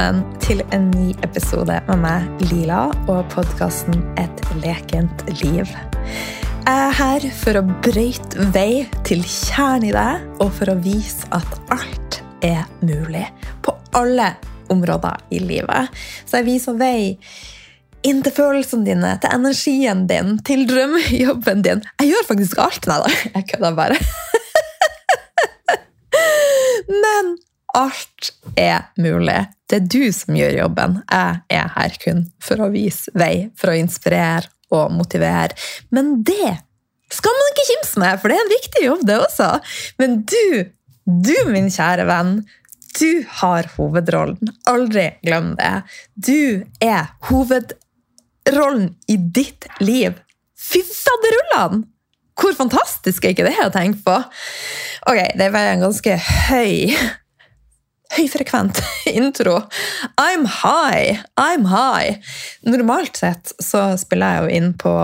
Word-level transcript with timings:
velkommen 0.00 0.38
til 0.40 0.62
en 0.72 0.86
ny 0.94 1.10
episode 1.26 1.74
med 1.84 1.98
meg, 2.00 2.28
Lila, 2.48 2.86
og 3.10 3.26
podkasten 3.34 3.98
Et 4.16 4.38
lekent 4.62 5.24
liv. 5.42 5.68
Jeg 6.64 6.76
er 6.86 6.94
her 6.96 7.26
for 7.36 7.58
å 7.58 7.62
brøyte 7.84 8.46
vei 8.54 8.86
til 9.04 9.20
kjernen 9.20 9.90
i 9.90 9.92
deg, 9.92 10.22
og 10.40 10.54
for 10.56 10.72
å 10.72 10.78
vise 10.80 11.28
at 11.36 11.58
alt 11.74 12.20
er 12.40 12.64
mulig 12.80 13.26
på 13.60 13.74
alle 13.98 14.30
områder 14.72 15.20
i 15.36 15.42
livet. 15.44 15.92
Så 16.24 16.40
jeg 16.40 16.48
viser 16.48 16.80
vei 16.80 17.18
inn 18.00 18.24
til 18.24 18.36
følelsene 18.38 18.88
dine, 18.88 19.12
til 19.20 19.36
energien 19.36 20.06
din, 20.08 20.38
til 20.48 20.64
drømmejobben 20.70 21.66
din. 21.66 21.84
Jeg 22.00 22.14
gjør 22.14 22.28
faktisk 22.30 22.64
alt. 22.64 22.88
Nei 22.88 23.02
da, 23.04 23.12
jeg 23.36 23.50
kødder 23.52 23.76
bare. 23.76 24.00
Men 27.04 27.34
alt 27.76 28.32
er 28.58 28.88
mulig. 29.00 29.42
Det 29.70 29.80
er 29.80 29.90
du 29.92 30.12
som 30.14 30.36
gjør 30.38 30.56
jobben. 30.64 30.98
Jeg 31.10 31.60
er 31.60 31.68
her 31.76 31.98
kun 32.02 32.24
for 32.42 32.62
å 32.64 32.70
vise 32.72 33.12
vei, 33.14 33.50
for 33.58 33.72
å 33.72 33.78
inspirere 33.78 34.50
og 34.74 34.92
motivere. 34.94 35.56
Men 35.94 36.18
det 36.26 36.56
skal 37.10 37.34
man 37.34 37.52
ikke 37.52 37.68
kimse 37.72 38.02
med, 38.02 38.20
for 38.22 38.30
det 38.30 38.38
er 38.38 38.44
en 38.44 38.54
viktig 38.54 38.82
jobb, 38.84 39.04
det 39.06 39.18
også. 39.18 39.50
Men 39.98 40.20
du, 40.30 40.64
du 41.06 41.36
min 41.50 41.70
kjære 41.72 42.06
venn, 42.10 42.34
du 42.98 43.22
har 43.40 43.70
hovedrollen. 43.76 44.50
Aldri 44.70 45.06
glem 45.26 45.54
det. 45.58 45.72
Du 46.14 46.66
er 46.82 47.12
hovedrollen 47.30 48.92
i 49.10 49.18
ditt 49.18 49.70
liv. 49.82 50.18
Fy 50.58 50.82
fadderullan! 50.86 51.86
Hvor 52.40 52.54
fantastisk 52.56 53.26
er 53.26 53.34
ikke 53.34 53.44
det 53.44 53.58
å 53.60 53.72
tenke 53.74 54.00
på? 54.06 54.16
Ok, 55.10 55.18
det 55.36 55.50
var 55.52 55.74
en 55.74 55.82
ganske 55.84 56.14
høy 56.48 56.94
høyfrekvent 58.16 58.80
intro. 59.20 59.60
I'm 60.20 60.46
high! 60.60 61.20
I'm 61.40 61.66
high! 61.70 62.18
Normalt 62.66 63.20
sett 63.20 63.54
så 63.62 63.92
spiller 64.00 64.36
jeg 64.36 64.42
jo 64.42 64.60
inn 64.60 64.72
på, 64.80 64.94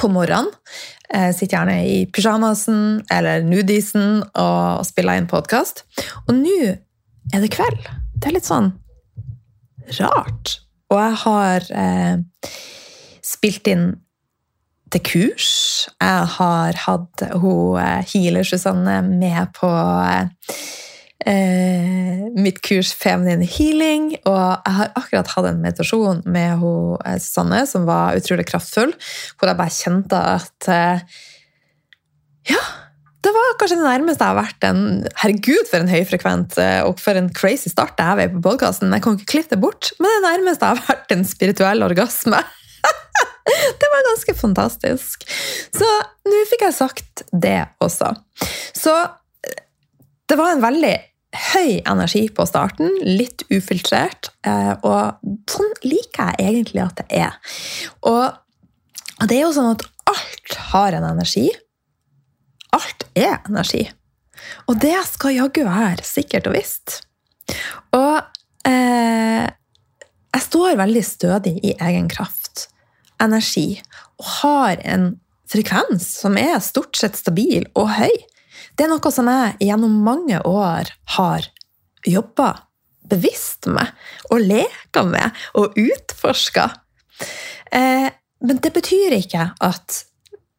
på 0.00 0.10
morgenen. 0.12 0.50
Jeg 1.14 1.34
sitter 1.36 1.58
gjerne 1.58 1.76
i 1.86 1.98
pysjamasen 2.10 2.78
eller 3.12 3.44
nudisen 3.46 4.22
og 4.40 4.86
spiller 4.88 5.20
inn 5.20 5.30
podkast. 5.30 5.84
Og 6.26 6.34
nå 6.38 6.58
er 6.64 7.44
det 7.44 7.52
kveld. 7.54 7.84
Det 8.18 8.30
er 8.30 8.38
litt 8.38 8.48
sånn 8.48 8.72
rart. 10.00 10.58
Og 10.90 10.98
jeg 11.00 11.18
har 11.24 11.68
eh, 11.76 12.48
spilt 13.24 13.68
inn 13.70 13.86
til 14.94 15.02
kurs. 15.04 15.52
Jeg 15.98 16.26
har 16.36 16.80
hatt 16.86 17.24
hun 17.34 17.78
eh, 17.82 18.00
healer 18.12 18.46
Susanne 18.46 19.00
med 19.06 19.52
på 19.56 19.70
eh, 19.70 20.32
eh, 21.26 22.24
mitt 22.34 22.60
kurs 22.64 22.92
Feminine 22.96 23.46
Healing. 23.46 24.12
Og 24.24 24.38
jeg 24.38 24.76
har 24.78 24.94
akkurat 24.98 25.34
hatt 25.34 25.50
en 25.50 25.62
meditasjon 25.64 26.24
med 26.26 26.58
hun, 26.62 26.96
eh, 27.04 27.18
Susanne 27.22 27.64
som 27.70 27.86
var 27.88 28.18
utrolig 28.18 28.46
kraftfull. 28.48 28.94
Hvor 29.38 29.50
jeg 29.50 29.60
bare 29.60 29.78
kjente 29.78 30.24
at 30.38 30.68
eh, 30.68 31.20
Ja, 32.44 32.60
det 33.24 33.32
var 33.32 33.54
kanskje 33.56 33.78
det 33.80 33.86
nærmeste 33.86 34.20
jeg 34.20 34.34
har 34.34 34.36
vært 34.36 34.66
en 34.68 34.82
Herregud, 35.22 35.64
for 35.70 35.80
en 35.80 35.88
høyfrekvent 35.88 36.58
eh, 36.60 36.82
og 36.84 37.00
for 37.00 37.16
en 37.16 37.30
crazy 37.32 37.72
start 37.72 37.96
jeg 38.00 38.18
var 38.20 38.34
på 38.34 38.42
podkasten. 38.44 38.92
Jeg 38.92 39.04
kan 39.04 39.16
ikke 39.16 39.32
klippe 39.32 39.54
det 39.54 39.62
bort, 39.62 39.94
men 39.96 40.12
det 40.12 40.26
nærmeste 40.26 40.68
jeg 40.68 40.76
har 40.76 40.90
vært 40.90 41.16
en 41.16 41.24
spirituell 41.24 41.86
orgasme. 41.86 42.42
det 43.80 43.90
var 43.94 44.08
ganske 44.10 44.36
fantastisk. 44.36 45.24
Så 45.72 45.88
nå 46.28 46.44
fikk 46.52 46.66
jeg 46.66 46.76
sagt 46.76 47.24
det 47.32 47.60
også. 47.84 48.12
Så 48.76 48.92
det 50.30 50.38
var 50.40 50.54
en 50.54 50.62
veldig 50.64 50.94
høy 51.54 51.80
energi 51.90 52.28
på 52.30 52.46
starten, 52.46 52.92
litt 53.02 53.42
ufiltrert, 53.50 54.30
eh, 54.46 54.72
og 54.86 55.18
sånn 55.50 55.72
liker 55.82 56.34
jeg 56.38 56.52
egentlig 56.52 56.84
at 56.84 57.00
det 57.00 57.24
er. 57.24 57.34
Og 58.06 59.26
det 59.26 59.38
er 59.38 59.44
jo 59.46 59.54
sånn 59.56 59.72
at 59.74 59.84
alt 60.10 60.56
har 60.70 60.96
en 60.96 61.06
energi. 61.08 61.48
Alt 62.74 63.06
er 63.18 63.40
energi. 63.48 63.84
Og 64.68 64.78
det 64.82 64.96
skal 65.08 65.36
jaggu 65.38 65.64
være 65.66 66.06
sikkert 66.06 66.48
og 66.50 66.56
visst. 66.56 67.00
Og 67.94 68.20
eh, 68.68 69.44
jeg 70.34 70.46
står 70.48 70.78
veldig 70.80 71.04
stødig 71.06 71.56
i 71.62 71.74
egen 71.78 72.08
kraft, 72.10 72.68
energi, 73.22 73.80
og 74.18 74.30
har 74.40 74.80
en 74.82 75.12
frekvens 75.50 76.06
som 76.22 76.38
er 76.40 76.58
stort 76.64 76.98
sett 76.98 77.18
stabil 77.18 77.66
og 77.78 77.92
høy. 77.98 78.14
Det 78.74 78.86
er 78.86 78.90
noe 78.90 79.10
som 79.14 79.28
jeg 79.30 79.68
gjennom 79.68 80.00
mange 80.02 80.40
år 80.42 80.90
har 81.16 81.46
jobba 82.04 82.50
bevisst 83.08 83.68
med 83.70 83.92
og 84.32 84.42
leka 84.42 85.04
med 85.06 85.44
og 85.60 85.76
utforska. 85.78 86.66
Eh, 87.70 88.08
men 88.44 88.62
det 88.62 88.72
betyr 88.74 89.14
ikke 89.20 89.46
at 89.62 90.00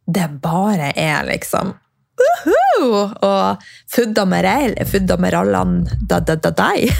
det 0.05 0.29
bare 0.41 0.93
er 0.95 1.25
liksom 1.27 1.73
uhuh, 2.15 3.11
og 3.25 3.63
fudda 3.91 4.23
med 4.29 4.45
reil, 4.45 4.75
fudda 4.87 5.17
med 5.19 5.33
rallan 5.35 5.81
da 6.07 6.21
da 6.23 6.37
da 6.39 6.53
dei. 6.55 6.87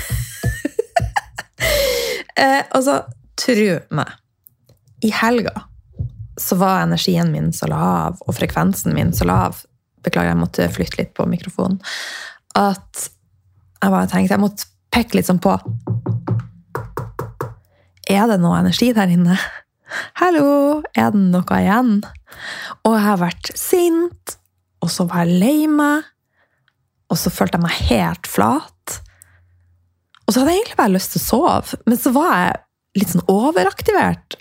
eh, 2.42 2.62
altså, 2.70 3.06
tru 3.40 3.80
meg. 3.96 4.12
I 5.06 5.14
helga 5.16 5.64
så 6.42 6.58
var 6.60 6.84
energien 6.84 7.32
min 7.32 7.54
så 7.56 7.70
lav, 7.72 8.20
og 8.20 8.36
frekvensen 8.36 8.96
min 8.96 9.14
så 9.16 9.30
lav 9.30 9.64
Beklager, 10.06 10.32
jeg 10.34 10.40
måtte 10.40 10.70
flytte 10.74 11.02
litt 11.02 11.14
på 11.18 11.26
mikrofonen. 11.30 11.80
At 12.56 13.10
jeg 13.82 13.92
bare 13.92 14.08
tenkte 14.10 14.34
Jeg 14.36 14.42
måtte 14.42 14.70
peke 14.94 15.18
litt 15.18 15.28
sånn 15.28 15.42
på 15.44 15.52
Er 18.10 18.30
det 18.32 18.40
noe 18.40 18.62
energi 18.62 18.94
der 18.96 19.12
inne? 19.12 19.38
Hallo, 20.20 20.82
er 20.98 21.12
det 21.14 21.22
noe 21.22 21.60
igjen? 21.60 22.00
Og 22.86 22.96
jeg 22.96 23.04
har 23.06 23.20
vært 23.22 23.52
sint, 23.58 24.36
og 24.84 24.92
så 24.92 25.06
var 25.10 25.26
jeg 25.26 25.40
lei 25.42 25.68
meg, 25.72 26.08
og 27.12 27.20
så 27.22 27.32
følte 27.34 27.60
jeg 27.60 27.66
meg 27.66 27.78
helt 27.92 28.30
flat. 28.30 28.98
Og 30.26 30.34
så 30.34 30.42
hadde 30.42 30.56
jeg 30.56 30.62
egentlig 30.64 30.80
bare 30.82 30.96
lyst 30.96 31.14
til 31.14 31.22
å 31.22 31.26
sove, 31.26 31.80
men 31.86 32.02
så 32.02 32.14
var 32.16 32.32
jeg 32.34 33.02
litt 33.02 33.14
sånn 33.14 33.28
overaktivert, 33.32 34.38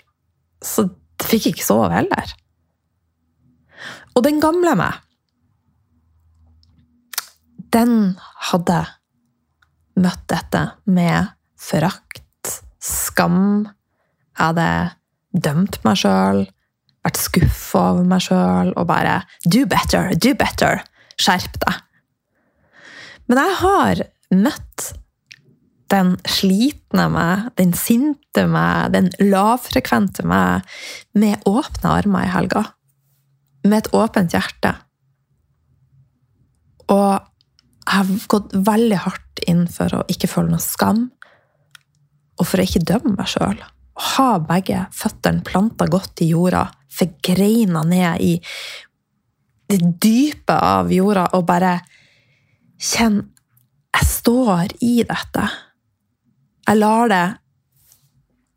så 0.65 0.87
fikk 1.23 1.47
jeg 1.47 1.55
ikke 1.55 1.67
sove 1.67 1.91
heller. 1.93 2.35
Og 4.15 4.25
den 4.25 4.41
gamle 4.43 4.75
meg 4.79 5.04
den 7.75 8.15
hadde 8.51 8.81
møtt 9.99 10.25
dette 10.31 10.61
med 10.87 11.31
forakt, 11.59 12.51
skam. 12.79 13.65
Jeg 14.35 14.41
hadde 14.41 14.67
dømt 15.35 15.79
meg 15.83 15.99
sjøl, 15.99 16.43
vært 17.05 17.19
skuffa 17.19 17.87
over 17.93 18.07
meg 18.07 18.23
sjøl 18.23 18.71
og 18.75 18.87
bare 18.89 19.21
Do 19.43 19.65
better, 19.69 20.13
do 20.15 20.35
better! 20.37 20.83
Skjerp 21.19 21.59
deg! 21.63 21.81
Men 23.25 23.41
jeg 23.41 23.57
har 23.61 24.01
møtt 24.35 24.87
den 25.91 26.15
slitne 26.27 27.05
meg, 27.13 27.49
den 27.59 27.71
sinte 27.77 28.45
meg, 28.49 28.91
den 28.95 29.11
lavfrekvente 29.21 30.25
meg 30.27 30.65
med 31.17 31.45
åpne 31.49 31.93
armer 32.01 32.27
i 32.27 32.33
helga. 32.33 32.65
Med 33.65 33.79
et 33.83 33.93
åpent 33.97 34.35
hjerte. 34.35 34.75
Og 36.93 37.23
jeg 37.85 38.01
har 38.01 38.27
gått 38.31 38.53
veldig 38.65 38.97
hardt 39.03 39.41
inn 39.47 39.65
for 39.69 39.93
å 39.93 40.05
ikke 40.09 40.29
føle 40.29 40.55
noe 40.55 40.63
skam, 40.63 41.05
og 42.35 42.47
for 42.49 42.59
å 42.59 42.65
ikke 42.65 42.83
dømme 42.87 43.13
meg 43.13 43.29
sjøl. 43.29 43.59
Ha 44.15 44.29
begge 44.43 44.87
føttene 44.95 45.45
planta 45.45 45.87
godt 45.87 46.23
i 46.25 46.31
jorda, 46.33 46.65
forgreina 46.91 47.83
ned 47.87 48.23
i 48.25 48.33
det 49.69 49.79
dype 50.01 50.57
av 50.57 50.91
jorda, 50.93 51.29
og 51.37 51.47
bare 51.47 51.77
kjenne 52.81 53.31
Jeg 53.95 54.07
står 54.09 54.71
i 54.83 55.05
dette. 55.07 55.43
Jeg 56.67 56.79
lar 56.81 57.07
det 57.07 57.23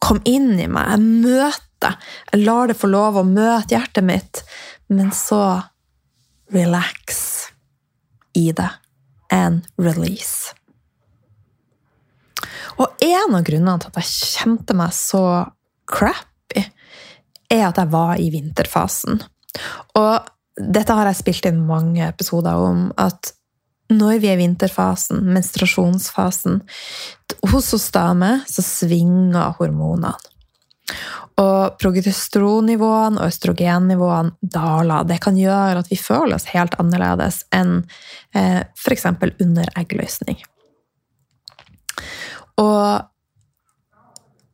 komme 0.03 0.27
inn 0.27 0.57
i 0.59 0.67
meg. 0.67 0.89
Jeg 0.91 1.05
møter. 1.29 1.95
Jeg 2.33 2.43
lar 2.43 2.67
det 2.67 2.75
få 2.81 2.91
lov 2.91 3.21
å 3.21 3.23
møte 3.23 3.77
hjertet 3.77 4.03
mitt. 4.03 4.43
Men 4.91 5.13
så 5.15 5.61
relax 6.51 7.23
i 8.35 8.49
det 8.51 8.67
and 9.33 9.67
release. 9.77 10.55
Og 12.79 13.03
en 13.03 13.35
av 13.35 13.45
grunnene 13.47 13.79
til 13.83 13.91
at 13.91 14.01
jeg 14.01 14.35
kjente 14.39 14.77
meg 14.79 14.95
så 14.95 15.23
crappy, 15.89 16.63
er 17.49 17.65
at 17.67 17.81
jeg 17.81 17.91
var 17.91 18.21
i 18.21 18.29
vinterfasen. 18.33 19.23
Og 19.99 20.29
dette 20.59 20.95
har 20.95 21.09
jeg 21.09 21.21
spilt 21.23 21.49
inn 21.49 21.65
mange 21.67 22.05
episoder 22.07 22.61
om, 22.61 22.89
at 22.99 23.33
når 23.89 24.19
vi 24.21 24.29
er 24.29 24.37
i 24.37 24.43
vinterfasen, 24.43 25.23
menstruasjonsfasen, 25.33 26.61
hos 27.53 27.71
oss 27.77 27.89
damer 27.95 28.43
så 28.51 28.65
svinger 28.65 29.55
hormonene. 29.59 30.13
Og 31.39 31.77
progesteronnivåene 31.79 33.21
og 33.21 33.31
østrogennivåene 33.31 34.51
daler. 34.55 35.07
Det 35.07 35.21
kan 35.23 35.39
gjøre 35.39 35.85
at 35.85 35.91
vi 35.93 35.99
føler 36.01 36.35
oss 36.39 36.49
helt 36.51 36.75
annerledes 36.83 37.45
enn 37.55 37.85
eh, 38.35 38.65
f.eks. 38.75 39.07
under 39.39 39.71
eggløsning. 39.79 40.41
Og 42.59 43.07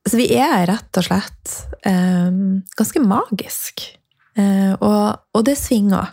så 0.05 0.21
vi 0.21 0.27
er 0.37 0.67
rett 0.69 1.01
og 1.01 1.07
slett 1.07 1.55
eh, 1.89 2.29
ganske 2.77 3.01
magisk. 3.01 3.87
Eh, 4.37 4.73
og, 4.75 5.25
og, 5.33 5.41
det 5.47 5.57
svinger. 5.57 6.13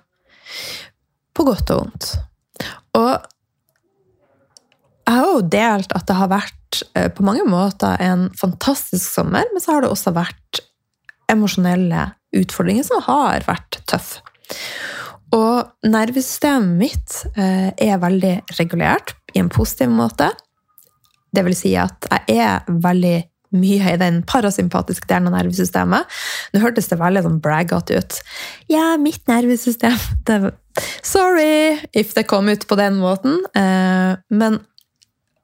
På 1.35 1.44
godt 1.47 1.74
og 1.74 1.81
vondt. 1.81 2.12
Og 3.00 3.12
jeg 5.12 5.19
har 5.19 5.31
jo 5.36 5.48
delt 5.52 5.94
at 5.98 6.08
det 6.08 6.16
har 6.16 6.30
vært 6.31 6.81
eh, 6.96 7.10
på 7.12 7.25
mange 7.28 7.44
måter 7.50 8.00
en 8.00 8.30
fantastisk 8.40 9.04
sommer, 9.04 9.48
men 9.52 9.63
så 9.63 9.75
har 9.75 9.84
det 9.84 9.92
også 9.92 10.13
vært 10.16 10.62
emosjonelle 11.31 12.12
utfordringer 12.38 12.88
som 12.88 13.04
har 13.08 13.44
vært 13.48 13.81
tøffe. 13.92 14.24
Og 15.36 15.88
nervesystemet 15.88 16.80
mitt 16.80 17.18
eh, 17.40 17.72
er 17.72 18.00
veldig 18.00 18.38
regulert 18.58 19.13
i 19.36 19.44
en 19.44 19.52
positiv 19.52 19.92
måte. 19.96 20.30
Det 21.31 21.44
vil 21.48 21.56
si 21.56 21.72
at 21.80 22.08
jeg 22.28 22.40
er 22.44 22.66
veldig 22.68 23.18
mye 23.56 23.94
i 23.94 24.00
den 24.00 24.22
parasympatiske 24.28 25.08
delen 25.10 25.28
av 25.28 25.36
nervesystemet. 25.42 26.19
Nå 26.54 26.63
hørtes 26.63 26.88
det 26.88 27.00
veldig 27.00 27.24
sånn 27.25 27.40
braggete 27.44 28.00
ut. 28.00 28.19
Ja, 28.72 28.96
mitt 29.00 29.28
nervesystem 29.28 29.98
det, 30.28 30.56
Sorry 31.04 31.81
if 31.92 32.13
det 32.16 32.30
kom 32.31 32.48
ut 32.48 32.63
på 32.68 32.78
den 32.80 33.00
måten. 33.02 33.42
Eh, 33.56 34.16
men 34.31 34.62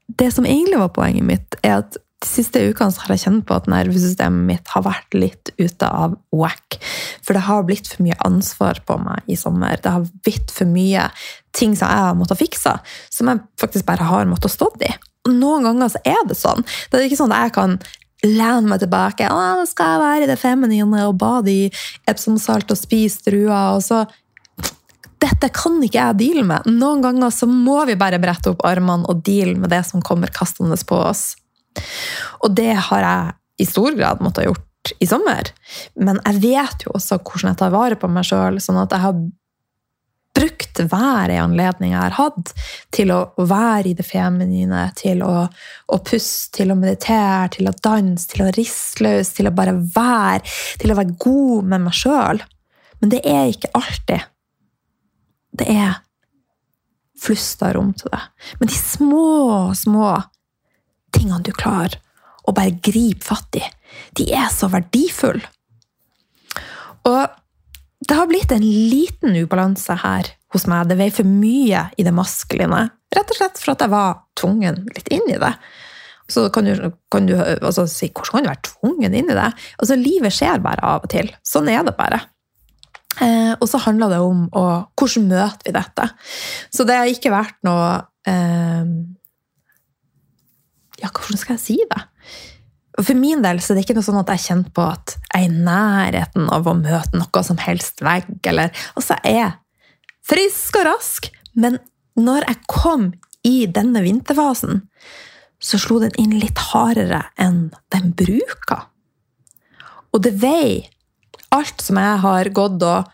det 0.07 0.31
som 0.33 0.45
egentlig 0.47 0.79
var 0.79 0.93
poenget 0.95 1.27
mitt, 1.27 1.57
er 1.63 1.81
at 1.81 1.97
de 2.17 2.25
siste 2.25 2.61
ukene 2.65 2.95
har 2.97 3.11
jeg 3.13 3.21
kjent 3.27 3.43
på 3.45 3.53
at 3.53 3.67
nervesystemet 3.69 4.47
mitt 4.47 4.71
har 4.73 4.85
vært 4.87 5.13
litt 5.13 5.51
ute 5.59 5.85
av 5.85 6.15
whack. 6.33 6.79
For 7.21 7.37
det 7.37 7.43
har 7.45 7.67
blitt 7.67 7.91
for 7.91 8.01
mye 8.07 8.17
ansvar 8.25 8.81
på 8.87 8.97
meg 9.03 9.29
i 9.29 9.37
sommer. 9.37 9.77
Det 9.77 9.93
har 9.93 10.07
blitt 10.25 10.53
for 10.53 10.69
mye 10.69 11.11
ting 11.57 11.75
som 11.77 11.91
jeg 11.91 12.07
har 12.07 12.17
måttet 12.17 12.41
fikse, 12.41 12.73
som 13.13 13.29
jeg 13.29 13.43
faktisk 13.61 13.85
bare 13.85 14.09
har 14.09 14.25
måttet 14.29 14.55
stå 14.55 14.71
i. 14.81 14.91
Og 15.27 15.35
noen 15.37 15.67
ganger 15.67 15.93
så 15.93 16.01
er 16.07 16.25
det 16.25 16.39
sånn. 16.39 16.65
Det 16.89 16.97
er 16.97 17.05
ikke 17.05 17.21
sånn 17.21 17.35
at 17.35 17.47
jeg 17.47 17.57
kan 17.59 17.77
lene 18.25 18.65
meg 18.71 18.81
tilbake. 18.81 19.29
Å, 19.29 19.41
nå 19.59 19.67
skal 19.69 19.93
jeg 19.93 20.05
være 20.07 20.25
i 20.25 20.31
det 20.31 20.39
feminine 20.41 21.03
og 21.05 21.19
bade 21.21 21.53
i 21.53 21.67
Epsom-salt 22.09 22.71
og 22.73 22.79
spise 22.79 23.27
druer. 23.27 23.75
og 23.75 23.83
så 23.85 24.07
dette 25.21 25.49
kan 25.53 25.79
ikke 25.83 25.97
jeg 25.97 26.19
deale 26.19 26.45
med. 26.45 26.69
Noen 26.69 27.01
ganger 27.05 27.33
så 27.33 27.49
må 27.49 27.79
vi 27.89 27.97
bare 27.99 28.21
brette 28.21 28.51
opp 28.53 28.63
armene 28.67 29.07
og 29.09 29.23
deale 29.25 29.57
med 29.57 29.71
det 29.73 29.83
som 29.87 30.03
kommer 30.05 30.31
kastende 30.33 30.77
på 30.87 30.99
oss. 31.09 31.31
Og 32.45 32.53
det 32.57 32.73
har 32.89 33.05
jeg 33.05 33.65
i 33.65 33.69
stor 33.69 33.97
grad 33.97 34.21
måttet 34.21 34.45
ha 34.45 34.51
gjort 34.51 34.93
i 35.01 35.07
sommer. 35.09 35.49
Men 35.99 36.21
jeg 36.23 36.43
vet 36.45 36.85
jo 36.85 36.93
også 36.95 37.19
hvordan 37.19 37.51
jeg 37.51 37.59
tar 37.63 37.73
vare 37.73 37.97
på 37.99 38.09
meg 38.11 38.27
sjøl, 38.27 38.61
sånn 38.63 38.79
at 38.83 38.93
jeg 38.93 39.03
har 39.03 39.19
brukt 40.37 40.81
hver 40.91 41.31
en 41.33 41.47
anledning 41.47 41.95
jeg 41.95 42.01
har 42.03 42.13
hatt 42.13 42.51
til 42.93 43.09
å 43.13 43.23
være 43.39 43.91
i 43.91 43.95
det 43.97 44.05
feminine, 44.05 44.83
til 44.97 45.23
å, 45.25 45.47
å 45.49 45.99
puste, 46.05 46.59
til 46.59 46.73
å 46.73 46.77
meditere, 46.77 47.49
til 47.57 47.69
å 47.69 47.73
danse, 47.73 48.29
til 48.29 48.45
å 48.45 48.51
riste 48.53 49.05
løs, 49.05 49.33
til 49.33 49.49
å 49.49 49.55
bare 49.57 49.73
være, 49.95 50.43
til 50.81 50.93
å 50.93 50.99
være 50.99 51.17
god 51.25 51.71
med 51.73 51.87
meg 51.87 51.97
sjøl. 51.97 52.43
Men 53.01 53.13
det 53.13 53.23
er 53.25 53.49
ikke 53.49 53.73
alltid. 53.77 54.29
Det 55.57 55.67
er 55.73 55.97
flust 57.17 57.63
av 57.65 57.75
rom 57.77 57.93
til 57.97 58.11
det. 58.13 58.21
Men 58.59 58.71
de 58.71 58.77
små, 58.77 59.27
små 59.77 60.11
tingene 61.15 61.41
du 61.45 61.53
klarer 61.55 61.97
å 62.47 62.53
bare 62.55 62.77
gripe 62.83 63.25
fatt 63.25 63.57
i, 63.59 63.63
de 64.15 64.29
er 64.35 64.47
så 64.53 64.69
verdifulle. 64.71 65.43
Og 67.07 67.23
det 68.07 68.15
har 68.15 68.29
blitt 68.29 68.51
en 68.53 68.63
liten 68.63 69.35
ubalanse 69.35 69.95
her 70.03 70.29
hos 70.53 70.67
meg. 70.69 70.87
Det 70.89 70.97
veier 70.99 71.15
for 71.15 71.27
mye 71.27 71.87
i 71.97 72.05
det 72.05 72.13
maskuline. 72.15 72.87
Rett 73.15 73.33
og 73.33 73.39
slett 73.39 73.59
for 73.61 73.73
at 73.73 73.83
jeg 73.83 73.93
var 73.93 74.19
tvungen 74.37 74.83
litt 74.93 75.09
inn 75.13 75.25
i 75.31 75.39
det. 75.41 75.53
Så 76.31 76.49
kan 76.53 76.67
du, 76.67 76.89
kan 77.11 77.27
du 77.27 77.35
altså, 77.39 77.87
si 77.87 78.09
hvordan 78.11 78.33
kan 78.33 78.45
du 78.45 78.51
være 78.51 78.67
tvungen 78.67 79.15
inn 79.15 79.31
i 79.31 79.37
det? 79.37 79.51
Altså, 79.79 79.97
Livet 79.99 80.35
skjer 80.35 80.63
bare 80.63 80.83
av 80.83 81.07
og 81.07 81.11
til. 81.11 81.31
Sånn 81.47 81.71
er 81.71 81.85
det 81.87 81.95
bare. 81.97 82.19
Eh, 83.23 83.53
og 83.57 83.65
så 83.69 83.81
handler 83.81 84.13
det 84.13 84.19
om 84.21 84.45
å, 84.53 84.65
hvordan 84.97 85.29
møter 85.31 85.69
vi 85.69 85.75
dette. 85.75 86.09
Så 86.73 86.85
det 86.87 86.99
har 86.99 87.09
ikke 87.09 87.33
vært 87.33 87.57
noe 87.65 87.89
eh, 88.29 88.91
ja, 91.01 91.09
hvordan 91.11 91.39
skal 91.39 91.57
jeg 91.57 91.63
si 91.63 91.77
det? 91.89 92.03
For 92.97 93.17
min 93.17 93.43
del 93.45 93.59
så 93.61 93.73
er 93.73 93.77
det 93.77 93.85
ikke 93.85 93.97
noe 93.99 94.07
sånn 94.07 94.19
at 94.23 94.31
jeg 94.33 94.45
kjenner 94.47 94.73
på 94.73 94.85
at 94.89 95.13
jeg 95.19 95.45
er 95.45 95.45
i 95.45 95.53
nærheten 95.53 96.47
av 96.53 96.65
å 96.65 96.73
møte 96.77 97.19
noe 97.19 97.43
som 97.45 97.59
helst 97.61 98.01
vegg. 98.05 98.31
eller, 98.49 98.73
Altså, 98.97 99.19
jeg 99.23 99.43
er 99.45 99.57
frisk 100.27 100.79
og 100.81 100.87
rask, 100.89 101.29
men 101.53 101.77
når 102.17 102.47
jeg 102.47 102.63
kom 102.69 103.11
i 103.45 103.67
denne 103.69 104.01
vinterfasen, 104.03 104.81
så 105.61 105.79
slo 105.81 105.99
den 106.01 106.13
inn 106.21 106.35
litt 106.41 106.59
hardere 106.71 107.23
enn 107.41 107.69
den 107.93 108.11
bruker. 108.17 108.89
Og 110.13 110.23
det 110.25 110.33
veier 110.41 110.89
alt 111.55 111.83
som 111.83 111.99
jeg 112.01 112.17
har 112.23 112.49
gått 112.55 112.83
og 112.83 113.13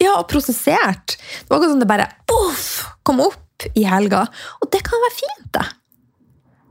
ja, 0.00 0.14
og 0.16 0.26
prosessert. 0.30 1.18
Det 1.18 1.50
var 1.50 1.60
ikke 1.60 1.74
sånn 1.74 1.82
det 1.82 1.90
bare 1.90 2.08
uff, 2.32 2.64
kom 3.04 3.20
opp 3.20 3.66
i 3.76 3.84
helga. 3.84 4.24
Og 4.64 4.70
det 4.72 4.80
kan 4.86 5.02
være 5.04 5.16
fint, 5.18 5.50
det. 5.58 5.66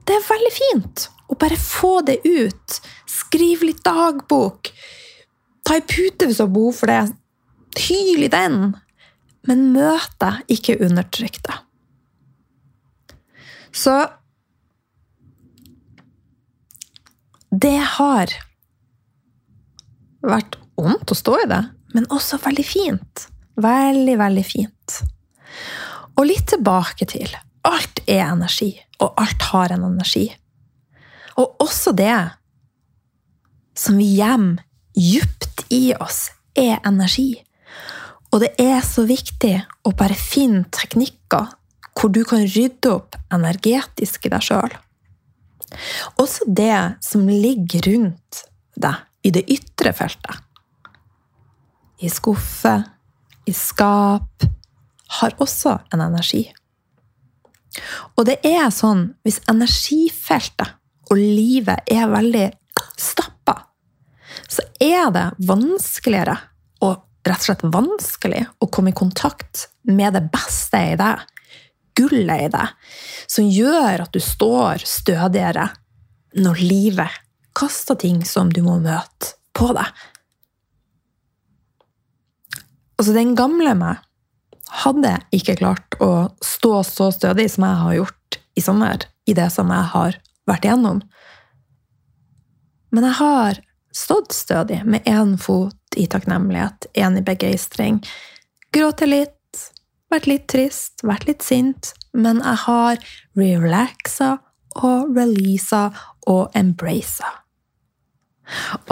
Det 0.10 0.16
er 0.18 0.26
veldig 0.26 0.54
fint 0.56 1.06
å 1.30 1.38
bare 1.38 1.60
få 1.62 2.00
det 2.08 2.18
ut. 2.26 2.80
Skriv 3.06 3.62
litt 3.68 3.84
dagbok. 3.86 4.72
Ta 5.62 5.78
ei 5.78 5.86
pute 5.86 6.26
hvis 6.26 6.40
du 6.40 6.48
har 6.48 6.54
behov 6.56 6.80
for 6.80 6.90
det. 6.90 7.04
Hyl 7.78 8.26
i 8.26 8.32
den. 8.34 8.72
Men 9.46 9.68
møt 9.76 10.16
deg, 10.22 10.42
ikke 10.58 10.80
undertrykk. 10.88 11.52
Så 13.70 14.00
Det 17.50 17.78
har 17.82 18.30
vært 20.26 20.58
vondt 20.80 21.12
å 21.12 21.18
stå 21.18 21.36
i 21.44 21.50
det, 21.50 21.62
men 21.96 22.08
også 22.14 22.40
veldig 22.44 22.66
fint. 22.66 23.28
Veldig, 23.60 24.16
veldig 24.20 24.46
fint. 24.48 25.00
Og 26.20 26.28
litt 26.28 26.48
tilbake 26.52 27.08
til 27.10 27.32
alt 27.68 28.02
er 28.08 28.26
energi 28.30 28.72
og 29.00 29.20
alt 29.20 29.46
har 29.52 29.74
en 29.76 29.86
energi. 29.88 30.28
Og 31.40 31.62
også 31.64 31.94
det 31.96 32.18
som 33.80 34.00
vi 34.00 34.10
gjemmer 34.18 34.64
djupt 35.00 35.64
i 35.72 35.94
oss, 35.96 36.28
er 36.58 36.82
energi. 36.88 37.38
Og 38.34 38.44
det 38.44 38.52
er 38.60 38.82
så 38.84 39.06
viktig 39.08 39.56
å 39.88 39.94
bare 39.96 40.18
finne 40.18 40.66
teknikker 40.76 41.54
hvor 41.96 42.12
du 42.12 42.22
kan 42.28 42.44
rydde 42.44 42.92
opp 42.92 43.16
energetisk 43.34 44.28
i 44.28 44.34
deg 44.34 44.44
sjøl. 44.44 44.76
Også 46.20 46.48
det 46.48 47.00
som 47.06 47.28
ligger 47.30 47.86
rundt 47.88 48.44
deg 48.80 49.06
i 49.24 49.32
det 49.36 49.46
ytre 49.52 49.94
feltet. 49.94 50.36
I 52.00 52.10
skuffer, 52.12 52.86
i 53.46 53.54
skap, 53.54 54.46
har 55.20 55.36
også 55.42 55.80
en 55.94 56.04
energi. 56.06 56.46
Og 58.18 58.26
det 58.30 58.40
er 58.46 58.70
sånn 58.74 59.10
hvis 59.26 59.42
energifeltet 59.52 60.78
og 61.10 61.18
livet 61.18 61.90
er 61.90 62.10
veldig 62.12 62.48
stappa, 63.00 63.56
så 64.50 64.64
er 64.82 65.10
det 65.14 65.26
vanskeligere 65.50 66.38
og 66.86 67.02
rett 67.26 67.42
og 67.42 67.48
slett 67.48 67.66
vanskelig 67.74 68.44
å 68.62 68.70
komme 68.72 68.94
i 68.94 68.98
kontakt 68.98 69.68
med 69.90 70.14
det 70.16 70.24
beste 70.32 70.82
i 70.94 70.98
deg, 71.00 71.26
gullet 71.98 72.46
i 72.46 72.52
deg, 72.54 72.76
som 73.28 73.50
gjør 73.50 74.06
at 74.06 74.14
du 74.14 74.22
står 74.24 74.86
stødigere 74.88 75.66
når 76.40 76.62
livet 76.62 77.18
kaster 77.60 77.98
ting 78.00 78.24
som 78.26 78.52
du 78.54 78.62
må 78.66 78.78
møte, 78.84 79.36
på 79.58 79.72
deg. 79.76 79.88
Altså, 83.00 83.14
den 83.16 83.36
gamle 83.36 83.74
meg 83.80 84.04
hadde 84.84 85.16
ikke 85.36 85.58
klart 85.60 85.98
å 86.04 86.30
stå 86.46 86.82
så 86.88 87.10
stødig 87.16 87.48
som 87.52 87.66
jeg 87.66 87.82
har 87.84 87.96
gjort 87.98 88.40
i 88.60 88.64
sommer, 88.64 89.08
i 89.26 89.36
det 89.36 89.50
som 89.54 89.72
jeg 89.74 89.92
har 89.94 90.20
vært 90.50 90.68
igjennom. 90.68 91.02
Men 92.94 93.08
jeg 93.10 93.18
har 93.20 93.60
stått 93.96 94.36
stødig 94.36 94.82
med 94.86 95.08
én 95.10 95.36
fot 95.42 95.98
i 95.98 96.06
takknemlighet, 96.10 96.90
én 96.94 97.18
i 97.18 97.26
begeistring. 97.26 98.00
Grått 98.74 99.02
litt, 99.08 99.64
vært 100.14 100.30
litt 100.30 100.48
trist, 100.52 101.04
vært 101.06 101.28
litt 101.30 101.46
sint, 101.46 101.94
men 102.14 102.42
jeg 102.44 102.64
har 102.66 103.04
relaxa 103.38 104.38
og 104.80 105.16
releasa 105.18 105.90
og 106.30 106.56
embracea. 106.58 107.32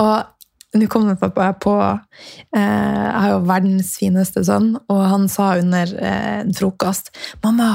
Og 0.03 0.77
nå 0.77 0.87
kom 0.91 1.07
det 1.07 1.15
på, 1.21 1.29
på 1.63 1.75
eh, 1.81 2.59
Jeg 2.59 3.17
har 3.17 3.29
jo 3.31 3.43
verdens 3.47 3.93
fineste 3.99 4.43
sønn, 4.45 4.73
og 4.91 5.03
han 5.09 5.27
sa 5.31 5.53
under 5.61 5.93
eh, 5.95 6.41
en 6.43 6.53
frokost 6.55 7.09
'Mamma, 7.43 7.71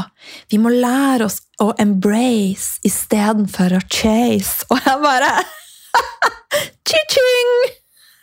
vi 0.52 0.60
må 0.62 0.72
lære 0.72 1.26
oss 1.26 1.40
å 1.62 1.72
embrace 1.82 2.82
istedenfor 2.86 3.78
å 3.78 3.82
chase.' 3.88 4.68
Og 4.70 4.84
jeg 4.84 5.02
bare 5.02 5.32
Chi-ching! 6.88 7.54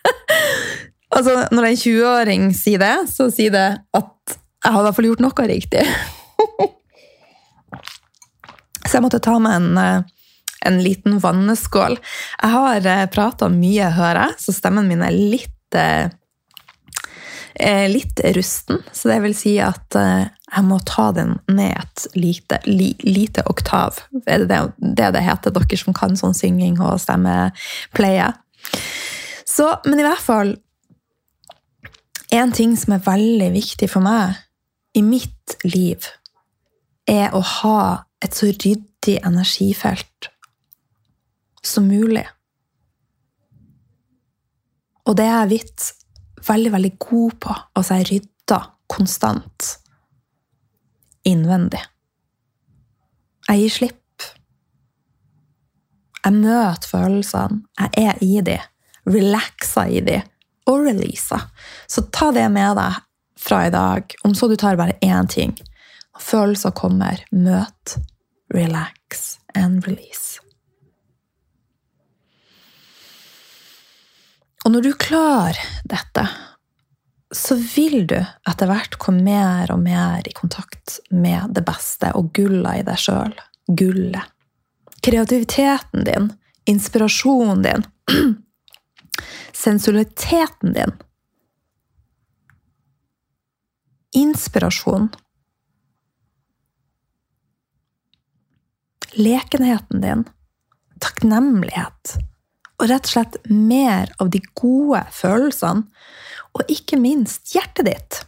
altså, 1.15 1.35
når 1.51 1.71
en 1.71 1.81
20-åring 1.83 2.51
sier 2.57 2.81
det, 2.81 2.95
så 3.11 3.29
sier 3.33 3.53
det 3.53 3.67
at 3.97 4.39
jeg 4.59 4.75
har 4.75 4.81
i 4.81 4.85
hvert 4.85 4.97
fall 4.97 5.07
gjort 5.07 5.23
noe 5.23 5.47
riktig. 5.49 5.83
så 8.87 8.97
jeg 8.97 9.05
måtte 9.05 9.21
ta 9.23 9.35
meg 9.41 9.59
en, 9.59 9.69
eh, 9.81 9.99
en 10.65 10.79
liten 10.83 11.19
vanneskål. 11.23 11.99
Jeg 12.41 12.55
har 12.55 12.87
uh, 12.87 13.05
prata 13.13 13.49
mye, 13.53 13.91
hører 13.95 14.25
jeg, 14.27 14.39
så 14.45 14.55
stemmen 14.55 14.89
min 14.89 15.05
er 15.05 15.15
litt 15.15 15.77
uh, 15.77 16.09
litt 17.89 18.21
rusten. 18.37 18.79
Så 18.95 19.09
det 19.11 19.17
vil 19.25 19.33
si 19.35 19.57
at 19.59 19.95
jeg 19.99 20.63
må 20.63 20.77
ta 20.87 21.09
den 21.11 21.33
ned 21.51 21.73
et 21.75 22.05
lite, 22.15 22.59
li, 22.69 22.93
lite 23.03 23.43
oktav. 23.51 23.99
Er 24.25 24.45
det, 24.47 24.59
det 24.79 25.09
det 25.17 25.23
heter, 25.25 25.51
dere 25.51 25.79
som 25.81 25.95
kan 25.97 26.15
sånn 26.15 26.37
synging 26.37 26.79
og 26.79 27.01
stemmepleie? 27.03 28.29
Så, 29.49 29.67
men 29.85 29.99
i 29.99 30.05
hvert 30.05 30.23
fall 30.23 30.55
En 32.29 32.51
ting 32.53 32.75
som 32.77 32.93
er 32.93 33.01
veldig 33.01 33.47
viktig 33.55 33.87
for 33.89 34.05
meg 34.05 34.37
i 34.93 35.01
mitt 35.01 35.55
liv, 35.65 36.05
er 37.09 37.33
å 37.33 37.39
ha 37.41 37.79
et 38.21 38.35
så 38.37 38.51
ryddig 38.51 39.15
energifelt 39.25 40.29
som 41.65 41.87
mulig. 41.87 42.25
Og 45.09 45.15
det 45.17 45.25
er 45.25 45.39
jeg 45.41 45.49
blitt 45.53 45.85
veldig, 46.47 46.71
veldig 46.71 46.91
god 47.01 47.37
på. 47.45 47.55
Altså, 47.75 47.99
jeg 47.99 48.09
rydder 48.11 48.67
konstant. 48.89 49.69
Innvendig. 51.27 51.81
Jeg 53.49 53.63
gir 53.63 53.73
slipp. 53.73 53.95
Jeg 56.19 56.35
møter 56.35 56.91
følelsene. 56.91 57.63
Jeg 57.79 58.09
er 58.09 58.23
i 58.25 58.41
de. 58.45 58.57
Relaxer 59.09 59.95
i 59.97 60.03
de. 60.05 60.19
Og 60.69 60.85
releaser. 60.85 61.47
Så 61.89 62.05
ta 62.13 62.29
det 62.35 62.45
med 62.53 62.77
deg 62.77 62.99
fra 63.39 63.63
i 63.65 63.73
dag. 63.73 64.13
Om 64.27 64.35
så 64.37 64.51
du 64.51 64.57
tar 64.59 64.77
bare 64.77 64.99
én 65.01 65.29
ting. 65.31 65.55
Følelser 66.19 66.75
kommer. 66.75 67.23
Møt, 67.31 67.97
relax 68.53 69.39
and 69.55 69.87
release. 69.87 70.37
Og 74.69 74.73
når 74.75 74.83
du 74.85 74.91
klarer 75.01 75.57
dette, 75.89 76.21
så 77.33 77.55
vil 77.57 78.03
du 78.05 78.19
etter 78.19 78.69
hvert 78.69 78.99
komme 79.01 79.23
mer 79.25 79.71
og 79.73 79.79
mer 79.81 80.27
i 80.29 80.33
kontakt 80.37 80.99
med 81.09 81.55
det 81.57 81.63
beste 81.65 82.11
og 82.13 82.29
gullet 82.37 82.83
i 82.83 82.83
deg 82.85 83.01
sjøl. 83.01 83.33
Gullet. 83.65 84.29
Kreativiteten 85.01 86.05
din, 86.05 86.29
inspirasjonen 86.69 87.65
din, 87.65 87.87
sensualiteten 89.65 90.77
din. 90.77 90.93
Inspirasjon 94.21 95.09
lekenheten 99.17 100.05
din, 100.05 100.27
takknemlighet 101.01 102.19
og 102.79 102.87
rett 102.87 103.07
og 103.09 103.11
slett 103.11 103.37
mer 103.51 104.11
av 104.23 104.31
de 104.31 104.41
gode 104.57 105.01
følelsene, 105.13 105.85
og 106.55 106.71
ikke 106.71 106.97
minst 106.99 107.51
hjertet 107.53 107.89
ditt. 107.89 108.19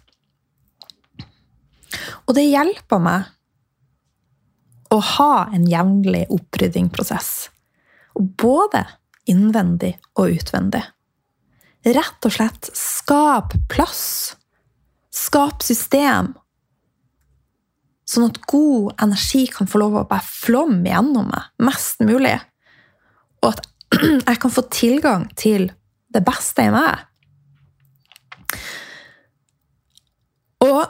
Og 2.27 2.35
det 2.37 2.45
hjelper 2.45 3.01
meg 3.01 3.31
å 4.91 4.99
ha 5.15 5.47
en 5.55 5.65
jevnlig 5.71 6.25
oppryddingprosess, 6.35 7.49
både 8.15 8.83
innvendig 9.31 9.95
og 10.19 10.35
utvendig. 10.35 10.83
Rett 11.87 12.27
og 12.27 12.35
slett 12.35 12.69
skap 12.77 13.55
plass. 13.71 14.35
Skap 15.11 15.63
system 15.65 16.35
Sånn 18.11 18.27
at 18.27 18.41
god 18.49 18.97
energi 18.99 19.45
kan 19.47 19.69
få 19.71 19.79
lov 19.79 19.93
å 19.95 20.07
bare 20.09 20.25
flomme 20.25 20.89
gjennom 20.89 21.29
meg 21.31 21.63
mest 21.63 22.01
mulig. 22.03 22.33
Og 23.39 23.53
at 23.53 23.69
jeg 24.29 24.39
kan 24.41 24.53
få 24.53 24.65
tilgang 24.73 25.27
til 25.39 25.69
det 26.11 26.23
beste 26.25 26.67
i 26.67 26.73
meg. 26.73 27.07
Og 30.61 30.81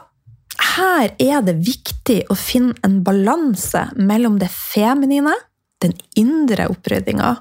her 0.76 1.14
er 1.20 1.44
det 1.46 1.60
viktig 1.64 2.20
å 2.32 2.38
finne 2.38 2.76
en 2.86 3.00
balanse 3.06 3.88
mellom 4.00 4.38
det 4.42 4.52
feminine, 4.52 5.34
den 5.82 5.96
indre 6.20 6.68
oppryddinga, 6.72 7.32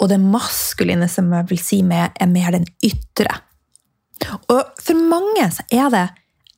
og 0.00 0.08
det 0.08 0.20
maskuline, 0.22 1.08
som 1.12 1.28
jeg 1.34 1.48
vil 1.50 1.60
si 1.60 1.80
med, 1.84 2.14
er 2.16 2.30
mer 2.30 2.54
den 2.56 2.66
ytre. 2.84 3.32
Og 4.52 4.80
for 4.80 4.96
mange 4.96 5.46
så 5.52 5.64
er 5.72 5.92
det 5.92 6.06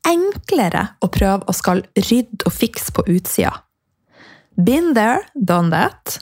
enklere 0.07 0.87
å 1.03 1.11
prøve 1.15 1.47
å 1.47 1.55
skal 1.55 1.85
rydde 1.97 2.47
og 2.47 2.55
fikse 2.55 2.95
på 2.95 3.07
utsida. 3.11 3.55
Been 4.59 4.93
there, 4.95 5.23
done 5.35 5.71
that. 5.73 6.19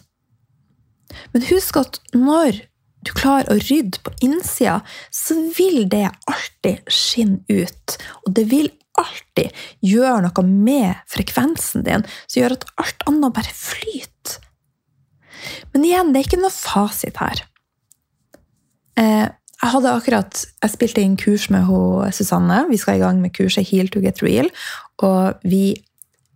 Men 1.33 1.47
husk 1.51 1.81
at 1.81 2.01
når 2.17 2.63
du 3.07 3.15
klarer 3.17 3.49
å 3.49 3.61
rydde 3.63 4.03
på 4.05 4.13
innsida, 4.25 4.81
så 5.15 5.37
vil 5.57 5.87
det 5.91 6.07
alltid 6.29 6.85
skinne 6.93 7.41
ut. 7.49 7.97
Og 8.27 8.35
det 8.37 8.45
vil 8.51 8.69
alltid 9.01 9.57
gjøre 9.87 10.27
noe 10.27 10.45
med 10.47 11.01
frekvensen 11.09 11.87
din 11.87 12.05
som 12.27 12.43
gjør 12.43 12.59
at 12.59 12.67
alt 12.83 13.07
annet 13.09 13.37
bare 13.37 13.57
flyter. 13.57 14.41
Men 15.73 15.87
igjen, 15.89 16.11
det 16.13 16.21
er 16.21 16.29
ikke 16.29 16.43
noe 16.43 16.53
fasit 16.53 17.21
her. 17.23 17.45
Eh, 19.01 19.29
jeg 19.61 19.73
hadde 19.75 19.93
akkurat, 19.93 20.43
jeg 20.65 20.73
spilte 20.73 21.03
inn 21.05 21.17
kurs 21.21 21.47
med 21.53 21.67
hun, 21.69 22.09
Susanne. 22.17 22.63
Vi 22.69 22.79
skal 22.81 22.99
i 22.99 23.03
gang 23.03 23.21
med 23.23 23.33
kurset 23.37 23.69
Heal 23.69 23.89
to 23.93 24.03
get 24.05 24.23
real. 24.25 24.49
Og 25.05 25.41
vi 25.49 25.73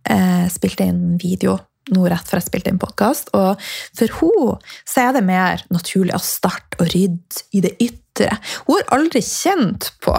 eh, 0.09 0.45
spilte 0.53 0.87
inn 0.89 1.19
video 1.21 1.57
nå 1.93 2.05
rett 2.09 2.29
før 2.29 2.41
jeg 2.41 2.47
spilte 2.47 2.71
inn 2.73 2.81
podkast. 2.81 3.31
Og 3.37 3.61
for 3.97 4.15
henne 4.21 5.03
er 5.03 5.17
det 5.17 5.25
mer 5.27 5.65
naturlig 5.73 6.15
å 6.17 6.23
starte 6.23 6.79
og 6.81 6.89
rydde 6.93 7.45
i 7.55 7.63
det 7.65 7.75
ytre. 7.83 8.37
Hun 8.65 8.79
har 8.79 8.95
aldri 8.97 9.21
kjent 9.25 9.91
på 10.03 10.15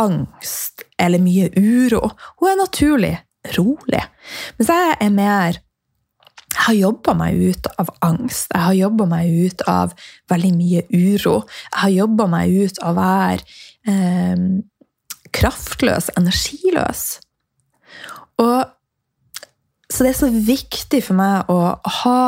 angst 0.00 0.86
eller 1.00 1.22
mye 1.22 1.50
uro. 1.56 2.12
Hun 2.40 2.52
er 2.52 2.62
naturlig 2.62 3.16
rolig. 3.56 4.04
Mens 4.58 4.72
jeg 4.72 4.96
er 5.00 5.12
mer 5.14 5.60
jeg 6.50 6.64
har 6.66 6.74
jobba 6.74 7.12
meg 7.14 7.36
ut 7.38 7.68
av 7.78 7.92
angst. 8.02 8.50
Jeg 8.50 8.64
har 8.64 8.74
jobba 8.74 9.04
meg 9.06 9.30
ut 9.30 9.62
av 9.70 9.92
veldig 10.32 10.50
mye 10.56 10.82
uro. 10.90 11.36
Jeg 11.46 11.78
har 11.84 11.92
jobba 11.94 12.26
meg 12.32 12.56
ut 12.66 12.80
av 12.82 12.90
å 12.90 12.98
være 12.98 13.44
eh, 13.86 14.42
kraftløs, 15.30 16.10
energiløs. 16.18 17.04
Og, 18.42 18.72
så 19.90 20.04
det 20.04 20.12
er 20.12 20.20
så 20.20 20.30
viktig 20.30 21.02
for 21.04 21.18
meg 21.18 21.50
å 21.50 21.58
ha 22.02 22.22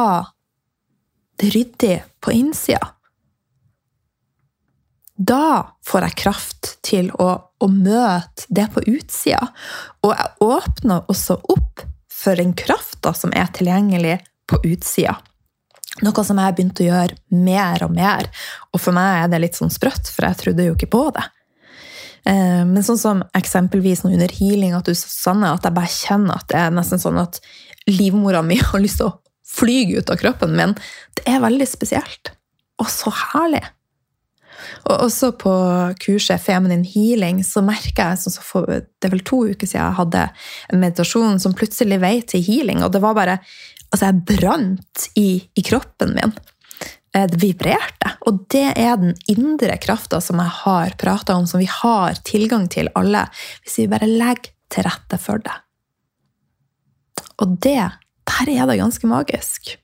det 1.41 1.53
ryddig 1.55 1.97
på 2.23 2.35
innsida. 2.35 2.93
Da 5.17 5.77
får 5.87 6.07
jeg 6.09 6.19
kraft 6.19 6.71
til 6.83 7.11
å, 7.23 7.29
å 7.63 7.69
møte 7.71 8.49
det 8.51 8.67
på 8.75 8.83
utsida. 8.91 9.45
Og 10.03 10.15
jeg 10.17 10.33
åpner 10.43 11.11
også 11.13 11.39
opp 11.55 11.85
for 12.11 12.39
den 12.39 12.55
krafta 12.59 13.13
som 13.15 13.35
er 13.37 13.53
tilgjengelig 13.55 14.19
på 14.51 14.59
utsida. 14.67 15.19
Noe 16.03 16.25
som 16.25 16.39
jeg 16.41 16.49
har 16.49 16.57
begynt 16.57 16.81
å 16.81 16.89
gjøre 16.89 17.39
mer 17.45 17.85
og 17.85 17.95
mer. 17.95 18.31
Og 18.73 18.81
for 18.81 18.97
meg 18.97 19.21
er 19.21 19.31
det 19.31 19.43
litt 19.45 19.59
sånn 19.59 19.71
sprøtt, 19.71 20.09
for 20.09 20.27
jeg 20.27 20.41
trodde 20.41 20.67
jo 20.67 20.75
ikke 20.75 20.91
på 20.91 21.05
det. 21.15 21.27
Eh, 22.29 22.63
men 22.69 22.85
sånn 22.87 23.01
som 23.01 23.25
eksempelvis 23.37 24.05
under 24.07 24.31
healing 24.31 24.77
at 24.77 24.87
du 24.87 24.95
Susanne, 24.95 25.51
at 25.51 25.67
jeg 25.67 25.77
bare 25.77 25.91
kjenner 25.91 26.39
at 26.39 26.49
det 26.53 26.61
er 26.61 26.75
nesten 26.75 27.03
sånn 27.03 27.21
at 27.23 27.41
livmora 27.91 28.45
mi 28.47 28.61
har 28.63 28.83
lyst 28.83 29.03
til 29.03 29.11
å 29.11 29.19
fly 29.53 29.85
ut 29.99 30.11
av 30.13 30.21
kroppen 30.23 30.57
min. 30.57 30.75
Det 31.19 31.27
er 31.29 31.43
veldig 31.43 31.69
spesielt. 31.69 32.33
Og 32.81 32.89
så 32.91 33.13
herlig. 33.13 33.63
Og 34.87 35.07
også 35.09 35.33
på 35.39 35.53
kurset 36.03 36.43
Feminine 36.43 36.87
Healing 36.87 37.43
så 37.47 37.63
merka 37.67 38.13
jeg 38.13 38.23
sånn 38.23 38.45
for, 38.47 38.69
Det 38.71 39.09
er 39.09 39.15
vel 39.15 39.25
to 39.27 39.43
uker 39.51 39.67
siden 39.67 39.83
jeg 39.83 39.99
hadde 39.99 40.23
en 40.71 40.83
meditasjon 40.83 41.43
som 41.43 41.57
plutselig 41.59 41.99
vei 42.03 42.21
til 42.27 42.45
healing. 42.47 42.83
Og 42.85 42.93
det 42.95 43.03
var 43.05 43.19
bare 43.19 43.39
Altså, 43.93 44.09
jeg 44.09 44.39
brant 44.41 45.03
i, 45.21 45.43
i 45.53 45.63
kroppen 45.67 46.15
min. 46.17 46.31
Eh, 47.13 47.27
det 47.29 47.41
vibrerte. 47.43 48.15
Og 48.27 48.45
det 48.53 48.73
er 48.79 48.97
den 49.01 49.17
indre 49.29 49.77
krafta 49.83 50.21
som 50.25 50.41
jeg 50.41 50.55
har 50.63 50.97
prata 51.01 51.37
om, 51.37 51.47
som 51.47 51.61
vi 51.61 51.69
har 51.69 52.17
tilgang 52.25 52.69
til 52.73 52.89
alle, 52.99 53.27
hvis 53.65 53.83
vi 53.83 53.91
bare 53.93 54.09
legger 54.09 54.53
til 54.73 54.87
rette 54.89 55.19
for 55.21 55.43
det. 55.45 55.59
Og 57.43 57.59
det 57.61 57.91
Der 58.33 58.49
er 58.49 58.67
det 58.67 58.79
ganske 58.79 59.07
magisk. 59.07 59.77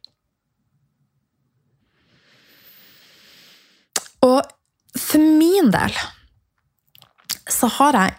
Og 4.23 4.43
for 4.97 5.19
min 5.19 5.71
del 5.75 5.93
så 7.51 7.67
har 7.67 7.99
jeg 7.99 8.15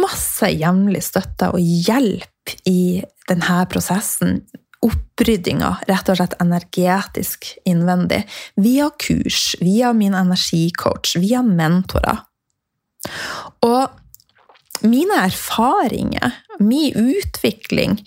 masse 0.00 0.48
jevnlig 0.50 1.02
støtte 1.04 1.50
og 1.52 1.60
hjelp 1.60 2.54
i 2.66 3.04
denne 3.28 3.58
prosessen. 3.70 4.40
Oppryddinga, 4.84 5.72
rett 5.88 6.10
og 6.10 6.18
slett 6.20 6.36
energetisk 6.42 7.48
innvendig. 7.66 8.22
Via 8.60 8.90
kurs, 8.94 9.56
via 9.60 9.92
min 9.96 10.14
energicoach, 10.14 11.16
via 11.18 11.42
mentorer. 11.42 12.22
Og 13.66 14.84
mine 14.86 15.18
erfaringer, 15.24 16.36
min 16.62 16.94
utvikling 16.94 17.98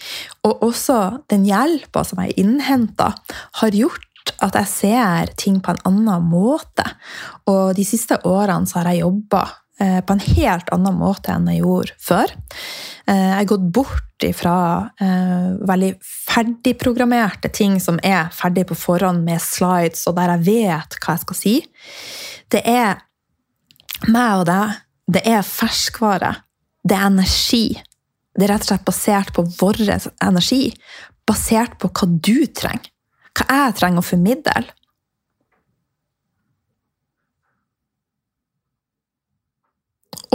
og 0.47 0.63
også 0.69 0.99
den 1.31 1.43
hjelpa 1.47 2.05
som 2.07 2.23
jeg 2.23 2.37
innhenta, 2.39 3.11
har 3.59 3.75
gjort 3.75 4.07
at 4.41 4.55
jeg 4.55 4.69
ser 4.69 5.31
ting 5.39 5.59
på 5.63 5.73
en 5.73 5.81
annen 5.89 6.29
måte. 6.29 6.85
Og 7.49 7.73
de 7.75 7.85
siste 7.87 8.19
årene 8.27 8.69
så 8.69 8.79
har 8.79 8.91
jeg 8.91 9.03
jobba 9.03 9.43
på 10.05 10.15
en 10.15 10.23
helt 10.23 10.71
annen 10.73 10.97
måte 10.99 11.33
enn 11.33 11.49
jeg 11.49 11.63
gjorde 11.63 11.95
før. 12.01 12.33
Eh, 13.09 13.15
jeg 13.15 13.37
har 13.39 13.49
gått 13.49 13.67
bort 13.73 14.25
ifra 14.25 14.55
eh, 15.01 15.47
veldig 15.67 15.91
ferdigprogrammerte 16.05 17.49
ting 17.53 17.79
som 17.81 17.99
er 18.05 18.29
ferdig 18.35 18.67
på 18.69 18.77
forhånd 18.77 19.25
med 19.25 19.41
slides, 19.41 20.05
og 20.09 20.17
der 20.19 20.35
jeg 20.35 20.45
vet 20.47 20.99
hva 21.01 21.15
jeg 21.15 21.25
skal 21.25 21.39
si. 21.39 21.55
Det 22.51 22.61
er 22.67 23.01
meg 24.09 24.41
og 24.41 24.47
deg. 24.49 24.81
Det 25.11 25.23
er 25.27 25.45
ferskvare. 25.45 26.35
Det 26.85 26.97
er 26.97 27.09
energi. 27.09 27.65
Det 28.31 28.45
er 28.45 28.53
rett 28.53 28.63
og 28.63 28.71
slett 28.71 28.87
basert 28.87 29.33
på 29.35 29.43
vår 29.59 29.81
energi. 30.23 30.69
Basert 31.27 31.77
på 31.81 31.91
hva 31.91 32.07
du 32.07 32.45
trenger. 32.55 32.87
Hva 33.37 33.47
jeg 33.65 33.75
trenger 33.79 34.03
å 34.03 34.05
formidle. 34.05 34.63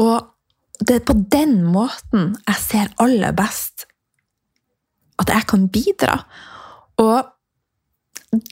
Og 0.00 0.32
det 0.80 0.98
er 0.98 1.06
på 1.08 1.16
den 1.32 1.62
måten 1.64 2.34
jeg 2.46 2.62
ser 2.62 2.92
aller 3.02 3.32
best 3.36 3.86
at 5.22 5.32
jeg 5.32 5.46
kan 5.48 5.68
bidra. 5.72 6.18
Og 7.00 7.24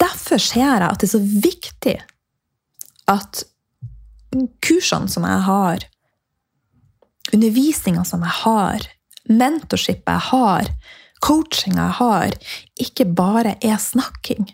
derfor 0.00 0.40
ser 0.40 0.64
jeg 0.64 0.86
at 0.88 1.00
det 1.00 1.08
er 1.08 1.16
så 1.18 1.24
viktig 1.44 1.96
at 3.12 3.44
kursene 4.64 5.10
som 5.12 5.26
jeg 5.28 5.44
har, 5.46 5.84
undervisninga 7.34 8.04
som 8.08 8.24
jeg 8.24 8.36
har, 8.42 8.88
mentorshipet 9.28 10.08
jeg 10.08 10.28
har, 10.30 10.70
coachinga 11.25 11.88
jeg 11.88 11.97
har, 12.00 12.37
ikke 12.81 13.07
bare 13.16 13.57
er 13.64 13.78
snakking, 13.81 14.49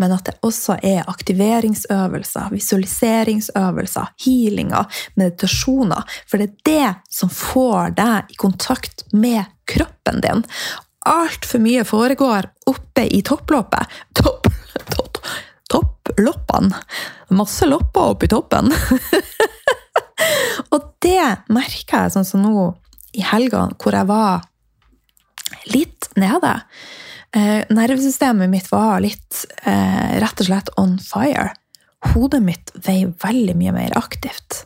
men 0.00 0.14
at 0.14 0.26
det 0.26 0.38
også 0.46 0.78
er 0.86 1.04
aktiveringsøvelser, 1.10 2.50
visualiseringsøvelser, 2.54 4.12
healinger, 4.24 4.88
meditasjoner. 5.20 6.06
For 6.26 6.40
det 6.40 6.48
er 6.48 6.56
det 6.70 6.94
som 7.12 7.32
får 7.32 7.96
deg 7.98 8.32
i 8.32 8.38
kontakt 8.40 9.06
med 9.12 9.44
kroppen 9.68 10.22
din. 10.24 10.44
Altfor 11.06 11.62
mye 11.62 11.84
foregår 11.86 12.48
oppe 12.66 13.06
i 13.06 13.20
topploppet. 13.22 13.92
Topp, 14.16 14.48
topp, 14.96 15.20
topploppene. 15.70 16.80
Masse 17.36 17.68
lopper 17.68 18.16
oppi 18.16 18.30
toppen. 18.32 18.72
Og 20.74 20.90
det 21.04 21.22
merker 21.52 22.06
jeg 22.06 22.16
sånn 22.16 22.26
som 22.26 22.42
nå 22.42 22.72
i 23.16 23.22
helga, 23.24 23.68
hvor 23.78 23.94
jeg 23.94 24.08
var 24.08 24.44
litt 25.72 26.08
nede. 26.18 26.52
Eh, 27.36 27.64
nervesystemet 27.74 28.50
mitt 28.50 28.70
var 28.72 29.00
litt 29.04 29.44
eh, 29.66 30.16
rett 30.22 30.42
og 30.42 30.48
slett 30.48 30.72
on 30.80 30.96
fire. 31.02 31.50
Hodet 32.12 32.42
mitt 32.44 32.72
veier 32.86 33.12
veldig 33.22 33.56
mye 33.58 33.74
mer 33.74 33.96
aktivt. 33.98 34.62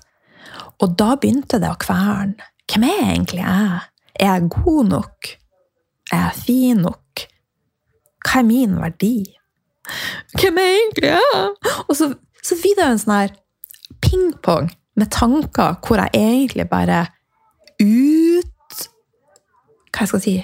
Og 0.80 0.96
da 0.98 1.14
begynte 1.20 1.60
det 1.60 1.70
å 1.70 1.80
kverne. 1.80 2.38
Hvem 2.70 2.86
er 2.86 3.00
egentlig 3.12 3.42
jeg? 3.42 3.80
Er 4.20 4.34
jeg 4.34 4.50
god 4.54 4.90
nok? 4.92 5.30
Er 6.12 6.26
jeg 6.28 6.42
fin 6.44 6.82
nok? 6.84 7.24
Hva 8.26 8.42
er 8.42 8.46
min 8.46 8.76
verdi? 8.78 9.16
Hvem 10.38 10.60
er 10.60 10.74
egentlig 10.76 11.10
jeg? 11.10 11.48
Og 11.88 11.96
så, 11.98 12.12
så 12.44 12.58
det 12.78 12.86
en 12.86 13.00
sånn 13.00 13.16
her 13.16 13.34
pingpong 14.04 14.70
med 15.00 15.10
tanker 15.14 15.80
hvor 15.84 16.00
jeg 16.02 16.14
egentlig 16.14 16.68
bare 16.70 17.06
ut 17.80 18.46
Hva 19.90 20.04
jeg 20.04 20.10
skal 20.12 20.22
si 20.22 20.34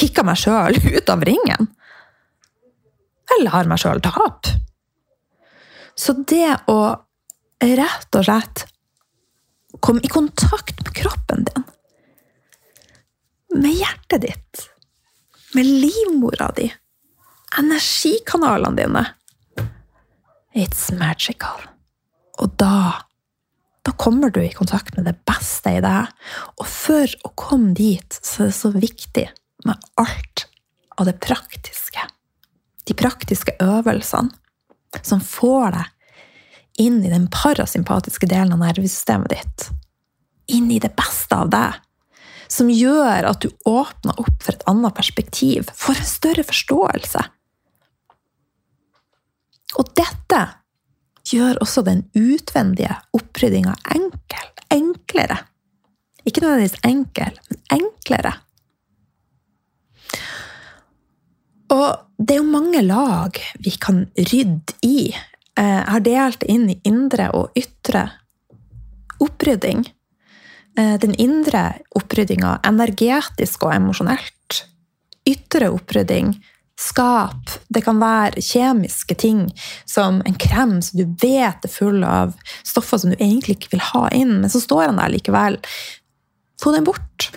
Kicka 0.00 0.24
meg 0.24 0.40
sjøl 0.40 0.78
ut 0.96 1.12
av 1.12 1.24
ringen. 1.26 1.70
Jeg 3.30 3.44
lar 3.46 3.68
meg 3.70 3.80
sjøl 3.82 4.02
tape. 4.04 4.56
Så 5.98 6.16
det 6.28 6.54
å 6.72 6.80
rett 7.60 8.16
og 8.16 8.24
slett 8.24 8.64
komme 9.84 10.00
i 10.04 10.10
kontakt 10.10 10.80
med 10.80 10.94
kroppen 10.96 11.44
din, 11.48 11.66
med 13.60 13.76
hjertet 13.76 14.24
ditt, 14.24 14.62
med 15.54 15.68
livmora 15.68 16.48
di, 16.56 16.70
energikanalene 17.58 18.78
dine 18.78 19.06
It's 20.50 20.88
magical. 20.90 21.60
Og 22.42 22.56
da 22.58 23.06
da 23.86 23.92
kommer 23.96 24.30
du 24.30 24.40
i 24.42 24.52
kontakt 24.52 24.96
med 24.96 25.06
det 25.08 25.14
beste 25.24 25.72
i 25.78 25.80
deg. 25.80 26.10
Og 26.60 26.66
for 26.68 27.14
å 27.24 27.30
komme 27.38 27.70
dit, 27.78 28.18
så 28.20 28.42
er 28.44 28.50
det 28.50 28.56
så 28.58 28.70
viktig 28.74 29.24
med 29.64 29.90
alt 30.00 30.46
av 31.00 31.08
det 31.08 31.18
praktiske. 31.22 32.02
De 32.84 32.96
praktiske 32.96 33.54
øvelsene 33.62 34.34
som 35.06 35.20
får 35.22 35.76
deg 35.76 36.80
inn 36.80 37.02
i 37.04 37.12
den 37.12 37.28
parasympatiske 37.32 38.28
delen 38.30 38.54
av 38.56 38.62
nervesystemet 38.62 39.32
ditt. 39.34 39.66
Inn 40.50 40.70
i 40.72 40.80
det 40.82 40.94
beste 40.98 41.36
av 41.36 41.50
deg. 41.52 41.76
Som 42.50 42.70
gjør 42.72 43.28
at 43.30 43.44
du 43.44 43.50
åpner 43.68 44.16
opp 44.18 44.40
for 44.42 44.56
et 44.56 44.64
annet 44.70 44.96
perspektiv, 44.96 45.68
for 45.76 45.94
en 45.94 46.08
større 46.08 46.42
forståelse. 46.46 47.22
Og 49.78 49.92
dette 49.94 50.40
gjør 51.30 51.60
også 51.62 51.84
den 51.86 52.02
utvendige 52.18 52.96
oppryddinga 53.14 53.76
enkel. 53.94 54.48
Enklere. 54.70 55.38
Ikke 56.26 56.42
nødvendigvis 56.42 56.80
enkel, 56.86 57.38
men 57.50 57.62
enklere. 57.78 58.34
Og 61.70 61.88
det 62.18 62.36
er 62.36 62.40
jo 62.40 62.50
mange 62.50 62.82
lag 62.82 63.38
vi 63.62 63.72
kan 63.80 64.04
rydde 64.18 64.76
i. 64.86 65.10
Eh, 65.58 65.76
jeg 65.76 65.88
har 65.94 66.06
delt 66.06 66.46
inn 66.50 66.68
i 66.72 66.80
indre 66.88 67.30
og 67.36 67.56
ytre 67.58 68.08
opprydding. 69.22 69.84
Eh, 70.78 70.96
den 71.00 71.14
indre 71.14 71.64
oppryddinga 71.96 72.58
energetisk 72.66 73.68
og 73.68 73.74
emosjonelt. 73.76 74.64
Ytre 75.28 75.70
opprydding 75.70 76.34
skap. 76.80 77.50
Det 77.68 77.82
kan 77.84 78.00
være 78.00 78.42
kjemiske 78.44 79.16
ting 79.20 79.44
som 79.88 80.22
en 80.26 80.38
krem 80.40 80.78
som 80.82 81.00
du 81.00 81.04
vet 81.20 81.66
er 81.66 81.72
full 81.72 82.04
av 82.06 82.32
stoffer 82.64 83.02
som 83.02 83.12
du 83.12 83.18
egentlig 83.18 83.58
ikke 83.58 83.74
vil 83.74 83.84
ha 83.92 84.06
inn, 84.16 84.38
men 84.40 84.52
så 84.52 84.62
står 84.62 84.88
han 84.88 85.00
der 85.00 85.12
likevel. 85.12 85.60
Få 86.60 86.72
den 86.72 86.88
bort. 86.88 87.30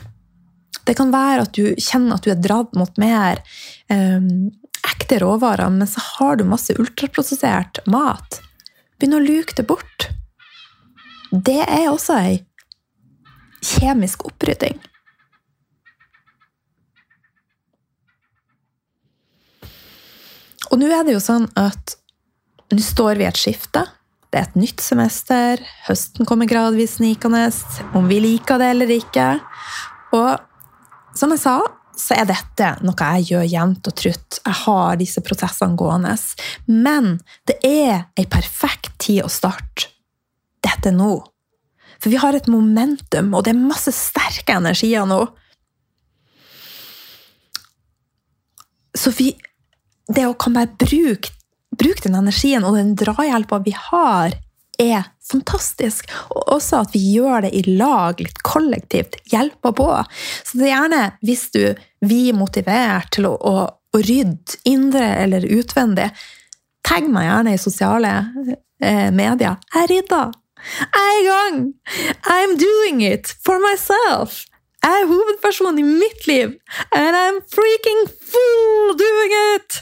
Det 0.83 0.97
kan 0.99 1.13
være 1.13 1.45
at 1.45 1.55
du 1.55 1.75
kjenner 1.79 2.17
at 2.17 2.25
du 2.25 2.31
er 2.33 2.41
dratt 2.43 2.73
mot 2.75 2.97
mer 2.99 3.39
um, 3.87 4.51
ekte 4.83 5.19
råvarer, 5.23 5.71
men 5.71 5.87
så 5.87 6.03
har 6.03 6.39
du 6.39 6.47
masse 6.47 6.75
ultraprosessert 6.79 7.79
mat. 7.87 8.41
Begynn 8.99 9.17
å 9.17 9.23
luke 9.23 9.55
det 9.57 9.67
bort. 9.69 10.09
Det 11.31 11.61
er 11.63 11.89
også 11.89 12.17
ei 12.19 12.33
kjemisk 13.63 14.27
opprydding. 14.27 14.75
Og 20.73 20.79
nå 20.81 20.89
er 20.89 21.03
det 21.05 21.15
jo 21.15 21.21
sånn 21.21 21.45
at 21.59 21.97
nå 22.73 22.81
står 22.81 23.19
vi 23.19 23.25
i 23.25 23.29
et 23.29 23.39
skifte. 23.39 23.83
Det 24.33 24.39
er 24.39 24.47
et 24.47 24.55
nytt 24.57 24.81
semester. 24.81 25.61
Høsten 25.85 26.25
kommer 26.25 26.49
gradvis 26.49 26.97
snikende, 26.97 27.45
om 27.93 28.07
vi 28.09 28.17
liker 28.23 28.57
det 28.57 28.71
eller 28.73 28.93
ikke. 28.95 29.27
Og 30.17 30.31
som 31.17 31.33
jeg 31.33 31.41
sa, 31.43 31.57
så 31.93 32.15
er 32.17 32.25
dette 32.25 32.69
noe 32.81 33.09
jeg 33.17 33.27
gjør 33.29 33.45
jevnt 33.51 33.89
og 33.89 33.95
trutt. 33.99 34.39
Jeg 34.39 34.59
har 34.63 34.97
disse 34.97 35.21
prosessene 35.25 35.77
gående. 35.77 36.15
Men 36.65 37.19
det 37.49 37.59
er 37.67 38.07
ei 38.17 38.25
perfekt 38.29 38.95
tid 39.05 39.21
å 39.25 39.31
starte 39.31 39.91
dette 40.65 40.93
nå. 40.95 41.19
For 42.01 42.11
vi 42.11 42.19
har 42.19 42.35
et 42.35 42.49
momentum, 42.51 43.31
og 43.35 43.45
det 43.45 43.53
er 43.53 43.61
masse 43.61 43.93
sterke 43.95 44.57
energier 44.57 45.05
nå. 45.07 45.21
Så 48.97 49.13
vi 49.17 49.31
det 50.11 50.25
å 50.27 50.35
kan 50.35 50.55
bare 50.55 50.73
bruke, 50.75 51.31
bruke 51.71 52.03
den 52.03 52.17
energien 52.19 52.65
og 52.67 52.75
den 52.77 52.93
drahjelpa 52.99 53.61
vi 53.63 53.75
har, 53.77 54.35
er 54.81 55.09
fantastisk. 55.31 56.09
Og 56.33 56.55
også 56.57 56.83
at 56.83 56.93
vi 56.95 57.01
gjør 57.15 57.45
det 57.45 57.53
i 57.55 57.63
lag, 57.77 58.19
litt 58.21 58.41
kollektivt. 58.45 59.17
Hjelper 59.31 59.75
på. 59.77 59.89
Så 60.43 60.59
det 60.59 60.67
er 60.67 60.75
gjerne, 60.75 61.01
hvis 61.25 61.47
du 61.53 61.63
er 61.69 62.37
motivert 62.37 63.11
til 63.15 63.29
å, 63.29 63.33
å, 63.37 63.67
å 63.69 64.03
rydde 64.03 64.61
indre 64.69 65.09
eller 65.23 65.45
utvendig, 65.57 66.09
tagg 66.83 67.07
meg 67.11 67.29
gjerne 67.29 67.53
i 67.55 67.61
sosiale 67.61 68.15
eh, 68.83 69.11
medier. 69.13 69.59
Jeg 69.75 69.91
rydder! 69.93 70.33
Jeg 70.63 71.03
er 71.03 71.17
i 71.19 71.23
gang! 71.27 71.61
I'm 72.31 72.57
doing 72.59 73.03
it 73.03 73.35
for 73.43 73.59
myself! 73.59 74.45
Jeg 74.83 74.99
er 74.99 75.07
hovedpersonen 75.07 75.79
i 75.79 75.83
mitt 75.87 76.25
liv, 76.27 76.57
and 76.91 77.15
I'm 77.15 77.39
freaking 77.47 78.03
fool 78.31 78.97
doing 78.99 79.37
it! 79.55 79.79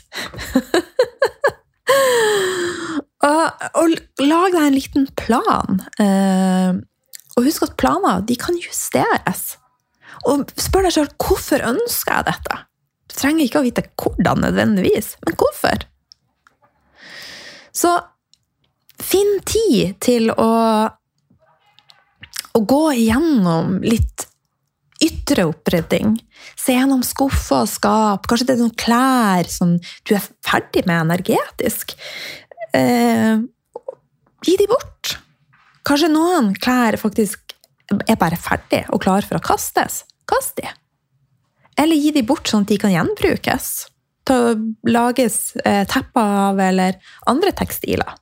og, 3.28 3.66
og 3.78 3.96
lag 4.24 4.54
deg 4.54 4.62
en 4.62 4.78
liten 4.78 5.08
plan. 5.20 5.82
Eh, 6.02 6.78
og 7.38 7.48
husk 7.48 7.66
at 7.66 7.78
planer 7.80 8.24
de 8.28 8.38
kan 8.40 8.58
justeres. 8.60 9.56
Og 10.30 10.52
spør 10.60 10.88
deg 10.88 10.96
sjøl 10.96 11.12
hvorfor 11.22 11.64
ønsker 11.72 12.20
jeg 12.20 12.30
dette. 12.30 12.60
Du 13.10 13.18
trenger 13.18 13.46
ikke 13.46 13.62
å 13.62 13.66
vite 13.66 13.86
hvordan 14.00 14.44
nødvendigvis, 14.46 15.16
men 15.26 15.38
hvorfor. 15.40 15.86
Så 17.76 17.96
finn 19.02 19.40
tid 19.48 19.98
til 20.04 20.30
å, 20.32 20.52
å 22.52 22.62
gå 22.74 22.84
igjennom 22.94 23.80
litt 23.84 24.28
ytre 25.02 25.48
opprydding. 25.50 26.20
Se 26.62 26.76
gjennom 26.76 27.02
skuffer 27.06 27.64
og 27.64 27.70
skap. 27.70 28.28
Kanskje 28.30 28.52
det 28.52 28.56
er 28.58 28.62
noen 28.62 28.78
klær 28.78 29.50
som 29.50 29.78
du 29.80 30.14
er 30.14 30.26
ferdig 30.46 30.86
med 30.86 31.08
energetisk. 31.08 31.96
Eh, 32.78 33.42
gi 34.46 34.58
de 34.60 34.68
bort. 34.70 35.16
Kanskje 35.88 36.12
noen 36.14 36.54
klær 36.62 37.00
faktisk 37.02 37.56
er 38.06 38.20
bare 38.20 38.40
ferdig 38.40 38.86
og 38.94 39.02
klar 39.04 39.26
for 39.28 39.40
å 39.40 39.44
kastes. 39.44 40.04
Kast 40.30 40.60
de. 40.62 40.70
Eller 41.82 41.98
gi 41.98 42.14
de 42.14 42.24
bort 42.28 42.50
sånn 42.50 42.68
at 42.68 42.72
de 42.72 42.80
kan 42.82 42.94
gjenbrukes. 42.94 43.72
Til 44.30 44.38
å 44.38 44.58
lages 44.92 45.56
eh, 45.66 45.82
tepper 45.90 46.36
av, 46.46 46.60
eller 46.62 47.00
andre 47.32 47.56
tekstiler. 47.58 48.20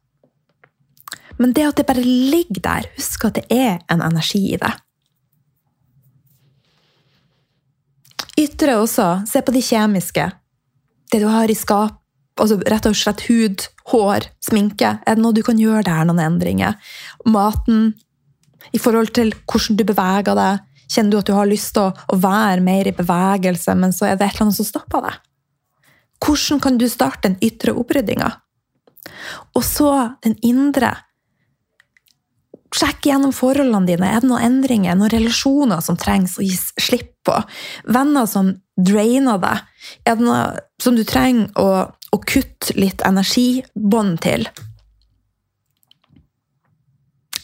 Men 1.40 1.52
det 1.56 1.66
at 1.68 1.80
det 1.80 1.88
bare 1.88 2.04
ligger 2.04 2.64
der, 2.64 2.88
husk 2.96 3.28
at 3.28 3.40
det 3.40 3.46
er 3.52 3.82
en 3.92 4.04
energi 4.04 4.42
i 4.54 4.60
det. 4.60 4.72
Ytre 8.40 8.78
også. 8.80 9.08
Se 9.28 9.42
på 9.44 9.54
de 9.56 9.62
kjemiske. 9.64 10.30
Det 11.12 11.20
du 11.20 11.28
har 11.32 11.52
i 11.52 11.58
skap. 11.58 11.98
Altså 12.40 12.56
rett 12.72 12.86
og 12.88 12.96
slett 12.96 13.26
hud, 13.28 13.66
hår, 13.92 14.30
sminke. 14.46 14.94
Er 15.04 15.18
det 15.18 15.24
noe 15.24 15.36
du 15.36 15.42
kan 15.44 15.60
gjøre 15.60 15.84
der, 15.90 16.06
noen 16.08 16.22
endringer? 16.24 16.78
Maten. 17.28 17.92
I 18.72 18.80
forhold 18.80 19.12
til 19.18 19.34
hvordan 19.50 19.80
du 19.80 19.84
beveger 19.88 20.38
deg. 20.40 20.66
Kjenner 20.90 21.12
du 21.12 21.18
at 21.20 21.28
du 21.28 21.36
har 21.36 21.50
lyst 21.50 21.74
til 21.76 21.90
å, 21.90 22.18
være 22.18 22.64
mer 22.66 22.88
i 22.90 22.96
bevegelse, 22.96 23.76
men 23.78 23.92
så 23.94 24.08
er 24.08 24.16
det 24.16 24.26
et 24.26 24.38
eller 24.38 24.48
annet 24.48 24.58
som 24.58 24.68
stopper 24.68 25.04
deg? 25.06 25.20
Hvordan 26.24 26.64
kan 26.64 26.80
du 26.80 26.88
starte 26.90 27.28
den 27.28 27.38
ytre 27.46 27.76
oppryddinga? 27.78 28.32
Og 29.58 29.64
så 29.66 29.92
den 30.24 30.38
indre. 30.46 30.96
Sjekk 32.76 33.08
gjennom 33.10 33.34
forholdene 33.34 33.88
dine. 33.88 34.10
Er 34.10 34.22
det 34.22 34.30
noen 34.30 34.46
endringer, 34.46 34.98
noen 34.98 35.14
relasjoner 35.14 35.82
som 35.82 35.98
trengs 35.98 36.38
å 36.38 36.46
gis 36.46 36.68
slipp 36.78 37.16
på? 37.26 37.36
Venner 37.90 38.30
som 38.30 38.52
drainer 38.78 39.42
deg? 39.42 39.64
Er 40.06 40.20
det 40.20 40.28
noe 40.28 40.44
som 40.82 40.98
du 40.98 41.04
trenger 41.08 41.50
å, 41.58 41.88
å 41.90 42.22
kutte 42.30 42.76
litt 42.78 43.02
energibånd 43.06 44.20
til? 44.26 44.46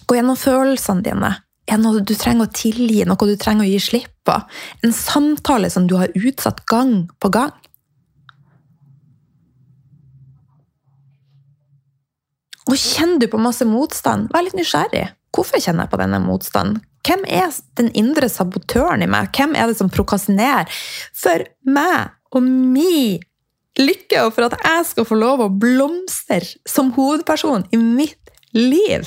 Gå 0.05 0.19
gjennom 0.19 0.37
følelsene 0.37 1.05
dine. 1.05 1.33
Er 1.65 1.79
det 1.79 1.81
noe 1.81 2.05
du 2.05 2.13
trenger 2.13 2.45
å 2.45 2.53
tilgi, 2.53 3.01
noe 3.09 3.25
du 3.25 3.37
trenger 3.41 3.65
å 3.65 3.71
gi 3.71 3.81
slipp 3.81 4.13
på? 4.27 4.37
En 4.85 4.93
samtale 4.93 5.71
som 5.73 5.89
du 5.89 5.97
har 5.97 6.13
utsatt 6.13 6.61
gang 6.69 7.07
på 7.17 7.33
gang? 7.33 7.55
Og 12.65 12.79
kjenner 12.79 13.21
du 13.21 13.27
på 13.29 13.41
masse 13.41 13.65
motstand, 13.67 14.31
vær 14.33 14.45
litt 14.45 14.57
nysgjerrig. 14.57 15.07
Hvorfor 15.35 15.61
kjenner 15.61 15.85
jeg 15.85 15.93
på 15.93 16.01
denne 16.01 16.21
motstanden? 16.23 16.81
Hvem 17.05 17.25
er 17.29 17.51
den 17.77 17.91
indre 17.93 18.29
sabotøren 18.31 19.03
i 19.05 19.09
meg? 19.09 19.29
Hvem 19.35 19.53
er 19.53 19.69
det 19.69 19.77
som 19.77 19.91
prokastinerer 19.93 20.69
for 21.13 21.43
meg 21.69 22.15
og 22.33 22.45
mi 22.45 23.19
lykke, 23.77 24.23
og 24.23 24.31
for 24.33 24.47
at 24.47 24.55
jeg 24.63 24.87
skal 24.89 25.05
få 25.05 25.17
lov 25.19 25.43
å 25.43 25.51
blomstre 25.51 26.41
som 26.65 26.93
hovedperson 26.95 27.67
i 27.75 27.81
mitt 27.81 28.33
liv? 28.55 29.05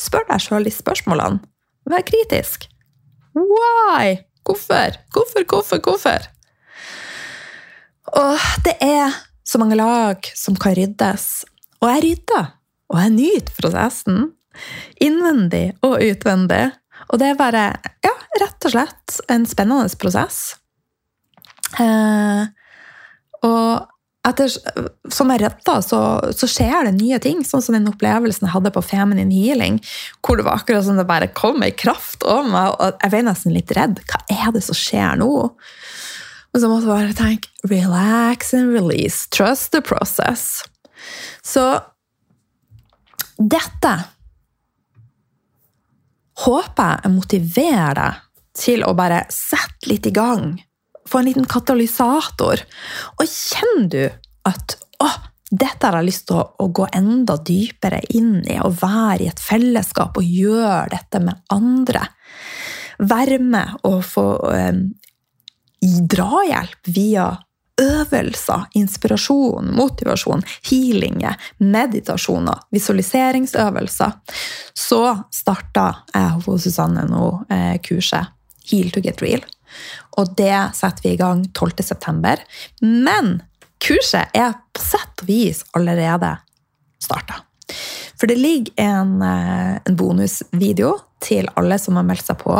Spør 0.00 0.26
deg 0.28 0.44
sjøl 0.44 0.68
de 0.68 0.74
spørsmålene. 0.74 1.40
Vær 1.88 2.04
kritisk. 2.04 2.68
Why? 3.32 4.20
Hvorfor? 4.44 5.00
Hvorfor, 5.14 5.48
hvorfor, 5.48 5.80
hvorfor? 5.86 6.28
Og 8.20 8.48
det 8.66 8.76
er 8.84 9.16
så 9.46 9.58
mange 9.58 9.78
lag 9.78 10.32
som 10.36 10.56
kan 10.60 10.76
ryddes. 10.76 11.46
Og 11.80 11.88
jeg 11.88 12.04
rydder. 12.04 12.59
Og 12.90 12.98
jeg 12.98 13.14
nyter 13.16 13.56
prosessen. 13.58 14.30
Innvendig 15.02 15.70
og 15.86 16.00
utvendig. 16.02 16.64
Og 17.10 17.20
det 17.22 17.30
er 17.30 17.38
bare, 17.38 17.64
ja, 18.04 18.14
rett 18.42 18.66
og 18.66 18.74
slett 18.74 19.20
en 19.32 19.46
spennende 19.48 19.88
prosess. 20.00 20.42
Eh, 21.78 22.50
og 23.46 23.86
etter, 24.26 24.52
som 25.08 25.30
jeg 25.32 25.40
redda, 25.40 25.78
så, 25.84 26.00
så, 26.36 26.48
skjer 26.50 26.90
det 26.90 26.96
nye 26.98 27.20
ting. 27.22 27.40
Sånn 27.46 27.62
som 27.64 27.76
den 27.76 27.88
opplevelsen 27.88 28.46
jeg 28.46 28.52
hadde 28.52 28.72
på 28.74 28.82
Feminine 28.84 29.32
Healing. 29.32 29.78
Hvor 30.20 30.38
det 30.38 30.44
var 30.46 30.60
akkurat 30.60 30.84
som 30.86 31.00
det 31.00 31.08
bare 31.08 31.30
kom 31.32 31.64
ei 31.64 31.72
kraft 31.72 32.26
over 32.26 32.50
meg. 32.50 32.74
og 32.76 33.00
Jeg 33.00 33.14
ble 33.14 33.22
nesten 33.30 33.56
litt 33.56 33.72
redd. 33.76 34.02
Hva 34.10 34.20
er 34.28 34.52
det 34.56 34.64
som 34.66 34.76
skjer 34.76 35.22
nå? 35.22 35.30
Og 36.50 36.58
så 36.58 36.68
måtte 36.68 36.84
jeg 36.84 36.92
bare 36.92 37.16
tenke 37.16 37.70
relax 37.70 38.52
and 38.58 38.74
release. 38.74 39.24
Trust 39.32 39.70
the 39.72 39.80
process. 39.80 40.66
Så 41.46 41.64
dette 43.40 43.92
håper 46.44 47.00
jeg 47.04 47.14
motiverer 47.14 47.96
deg 48.00 48.26
til 48.60 48.84
å 48.84 48.92
bare 48.98 49.22
sette 49.32 49.88
litt 49.88 50.08
i 50.10 50.14
gang. 50.14 50.54
Få 51.08 51.20
en 51.20 51.28
liten 51.28 51.48
katalysator. 51.48 52.62
Og 53.16 53.26
kjenner 53.26 53.88
du 53.92 54.02
at 54.48 54.76
å, 55.00 55.08
dette 55.50 55.86
har 55.86 56.00
jeg 56.00 56.08
lyst 56.10 56.26
til 56.28 56.40
å, 56.40 56.46
å, 56.60 56.68
gå 56.68 56.88
enda 56.96 57.38
dypere 57.46 58.02
inn 58.16 58.40
i, 58.44 58.58
og 58.60 58.80
være 58.82 59.24
i 59.24 59.30
et 59.30 59.42
fellesskap 59.42 60.18
og 60.20 60.26
gjøre 60.26 60.90
dette 60.92 61.22
med 61.24 61.40
andre. 61.54 62.04
Være 63.00 63.38
med 63.40 63.86
og 63.88 64.02
få 64.04 64.26
eh, 64.52 64.82
drahjelp 65.80 66.92
via 66.92 67.30
øvelser, 67.80 68.66
inspirasjon, 68.78 69.70
motivasjon, 69.76 70.42
healinger, 70.68 71.36
meditasjoner, 71.58 72.66
visualiseringsøvelser, 72.74 74.16
så 74.76 75.02
starta 75.34 75.86
jeg 76.14 76.44
hos 76.46 76.66
Susanne 76.66 77.06
nå 77.08 77.30
eh, 77.50 77.76
kurset 77.84 78.36
Heal 78.70 78.92
to 78.94 79.00
get 79.02 79.22
real. 79.22 79.42
Og 80.20 80.34
det 80.38 80.54
setter 80.76 81.02
vi 81.02 81.14
i 81.16 81.18
gang 81.18 81.42
12.9. 81.56 82.36
Men 82.86 83.40
kurset 83.82 84.30
er 84.36 84.54
på 84.70 84.84
sett 84.84 85.24
og 85.24 85.30
vis 85.30 85.64
allerede 85.74 86.36
starta. 87.02 87.40
For 88.20 88.28
det 88.28 88.36
ligger 88.38 88.74
en, 88.84 89.22
eh, 89.22 89.78
en, 89.86 89.96
bonusvideo 89.96 90.92
til 91.24 91.48
alle 91.56 91.78
som 91.80 91.96
har 91.96 92.06
meldt 92.06 92.26
seg 92.26 92.38
på, 92.38 92.56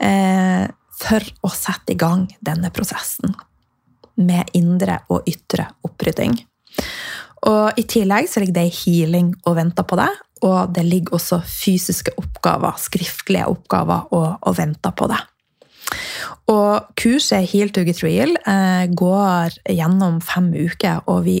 eh, 0.00 0.66
for 0.98 1.32
å 1.44 1.50
sette 1.52 1.92
i 1.92 1.98
gang 2.00 2.28
denne 2.40 2.70
prosessen 2.72 3.34
med 4.16 4.50
indre 4.56 5.00
og 5.12 5.26
ytre 5.28 5.68
opprydding. 5.86 6.36
Og 7.44 7.78
I 7.78 7.84
tillegg 7.88 8.28
så 8.30 8.40
ligger 8.40 8.62
det 8.62 8.78
healing 8.82 9.34
og 9.44 9.58
venter 9.58 9.86
på 9.86 9.98
deg, 10.00 10.20
og 10.44 10.72
det 10.76 10.84
ligger 10.86 11.18
også 11.18 11.40
fysiske 11.44 12.14
oppgaver, 12.20 12.76
skriftlige 12.80 13.48
oppgaver, 13.48 14.08
og, 14.16 14.28
og 14.40 14.56
venter 14.58 14.94
på 14.96 15.08
deg. 15.12 15.20
Og 16.52 16.94
kurset 16.98 17.48
Heal 17.50 17.72
to 17.72 17.84
get 17.86 18.02
real 18.04 18.32
eh, 18.48 18.84
går 18.92 19.58
gjennom 19.72 20.20
fem 20.24 20.50
uker, 20.52 21.04
og 21.08 21.24
vi 21.28 21.38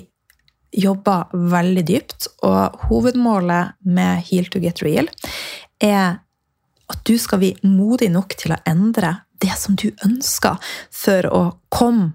jobber 0.74 1.32
veldig 1.32 1.84
dypt. 1.88 2.28
Og 2.46 2.86
hovedmålet 2.88 3.76
med 3.84 4.24
Heal 4.28 4.48
to 4.52 4.62
get 4.64 4.82
real 4.84 5.08
er 5.80 6.20
at 6.92 7.00
du 7.08 7.16
skal 7.20 7.40
bli 7.40 7.54
modig 7.64 8.10
nok 8.12 8.36
til 8.40 8.52
å 8.54 8.60
endre 8.68 9.16
det 9.42 9.52
som 9.60 9.76
du 9.76 9.90
ønsker, 10.04 10.60
for 10.92 11.28
å 11.32 11.42
komme 11.72 12.14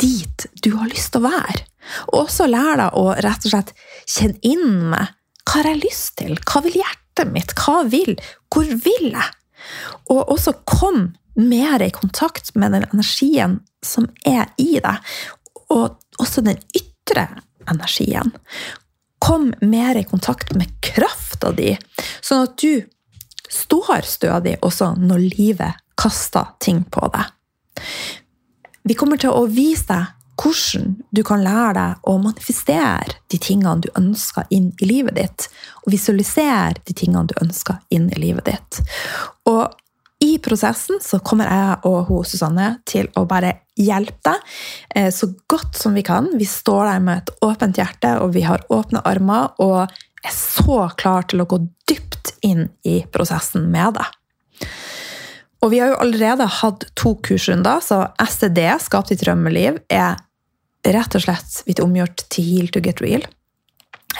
dit 0.00 0.46
du 0.64 0.72
har 0.76 0.90
lyst 0.90 1.14
til 1.14 1.24
å 1.24 1.30
være. 1.30 1.64
Og 2.12 2.24
også 2.24 2.48
lær 2.48 2.78
deg 2.80 2.96
å 2.98 3.04
rett 3.24 3.46
og 3.46 3.52
slett 3.52 3.74
kjenne 4.08 4.40
inn 4.46 4.90
med 4.92 5.12
hva 5.44 5.60
har 5.60 5.68
jeg 5.70 5.82
lyst 5.82 6.14
til? 6.18 6.38
Hva 6.48 6.62
vil 6.64 6.78
hjertet 6.80 7.32
mitt? 7.34 7.52
Hva 7.58 7.82
vil? 7.88 8.14
Hvor 8.52 8.64
vil 8.64 9.10
jeg? 9.12 9.28
Og 10.12 10.32
også 10.32 10.54
kom 10.68 11.12
mer 11.34 11.82
i 11.82 11.92
kontakt 11.92 12.54
med 12.54 12.72
den 12.72 12.86
energien 12.92 13.58
som 13.84 14.08
er 14.26 14.48
i 14.60 14.78
deg, 14.80 15.12
og 15.74 15.98
også 16.22 16.44
den 16.46 16.60
ytre 16.76 17.26
energien. 17.70 18.32
Kom 19.24 19.50
mer 19.60 19.98
i 19.98 20.06
kontakt 20.08 20.54
med 20.56 20.72
krafta 20.84 21.52
di, 21.56 21.74
sånn 22.24 22.46
at 22.48 22.58
du 22.60 22.84
står 23.50 24.06
stødig 24.08 24.58
også 24.64 24.94
når 25.00 25.28
livet 25.36 25.80
kaster 26.00 26.54
ting 26.62 26.82
på 26.90 27.08
deg. 27.14 27.32
Vi 28.84 28.96
kommer 28.98 29.16
til 29.20 29.32
å 29.32 29.46
vise 29.48 29.88
deg 29.88 30.12
hvordan 30.40 30.96
du 31.14 31.22
kan 31.24 31.44
lære 31.44 31.72
deg 31.78 32.08
å 32.10 32.16
manifestere 32.20 33.14
de 33.30 33.38
tingene 33.40 33.80
du 33.84 33.88
ønsker 33.96 34.48
inn 34.52 34.72
i 34.82 34.88
livet 34.90 35.16
ditt, 35.16 35.46
og 35.84 35.94
visualisere 35.94 36.82
de 36.82 36.96
tingene 36.96 37.30
du 37.30 37.36
ønsker 37.40 37.78
inn 37.94 38.10
i 38.12 38.20
livet 38.20 38.50
ditt. 38.50 38.80
Og 39.48 39.72
i 40.24 40.36
prosessen 40.42 41.00
så 41.04 41.20
kommer 41.24 41.48
jeg 41.48 41.78
og 41.88 42.10
hun, 42.10 42.26
Susanne 42.28 42.68
til 42.88 43.08
å 43.16 43.24
bare 43.28 43.54
hjelpe 43.78 44.34
deg 44.34 44.52
eh, 44.96 45.10
så 45.14 45.30
godt 45.50 45.78
som 45.78 45.96
vi 45.96 46.04
kan. 46.06 46.28
Vi 46.38 46.48
står 46.48 46.84
der 46.90 47.04
med 47.04 47.22
et 47.22 47.32
åpent 47.44 47.80
hjerte, 47.80 48.16
og 48.20 48.34
vi 48.36 48.44
har 48.46 48.66
åpne 48.72 49.04
armer 49.06 49.54
og 49.62 49.80
er 50.24 50.34
så 50.34 50.88
klar 50.98 51.28
til 51.30 51.44
å 51.44 51.48
gå 51.48 51.60
dypt 51.88 52.36
inn 52.44 52.68
i 52.84 53.00
prosessen 53.12 53.68
med 53.72 53.96
deg. 53.98 54.12
Og 55.64 55.72
vi 55.72 55.80
har 55.80 55.94
jo 55.94 56.00
allerede 56.04 56.46
hatt 56.60 56.84
to 56.98 57.14
kursrunder, 57.24 57.80
så 57.80 58.04
SED, 58.20 58.60
Skap 58.84 59.08
ditt 59.08 59.22
drømmeliv, 59.24 59.80
er 59.88 60.18
rett 60.84 61.16
og 61.16 61.24
slett 61.24 61.62
blitt 61.64 61.80
omgjort 61.80 62.26
til 62.28 62.44
Heal 62.44 62.68
to 62.74 62.82
get 62.84 63.00
real. 63.00 63.24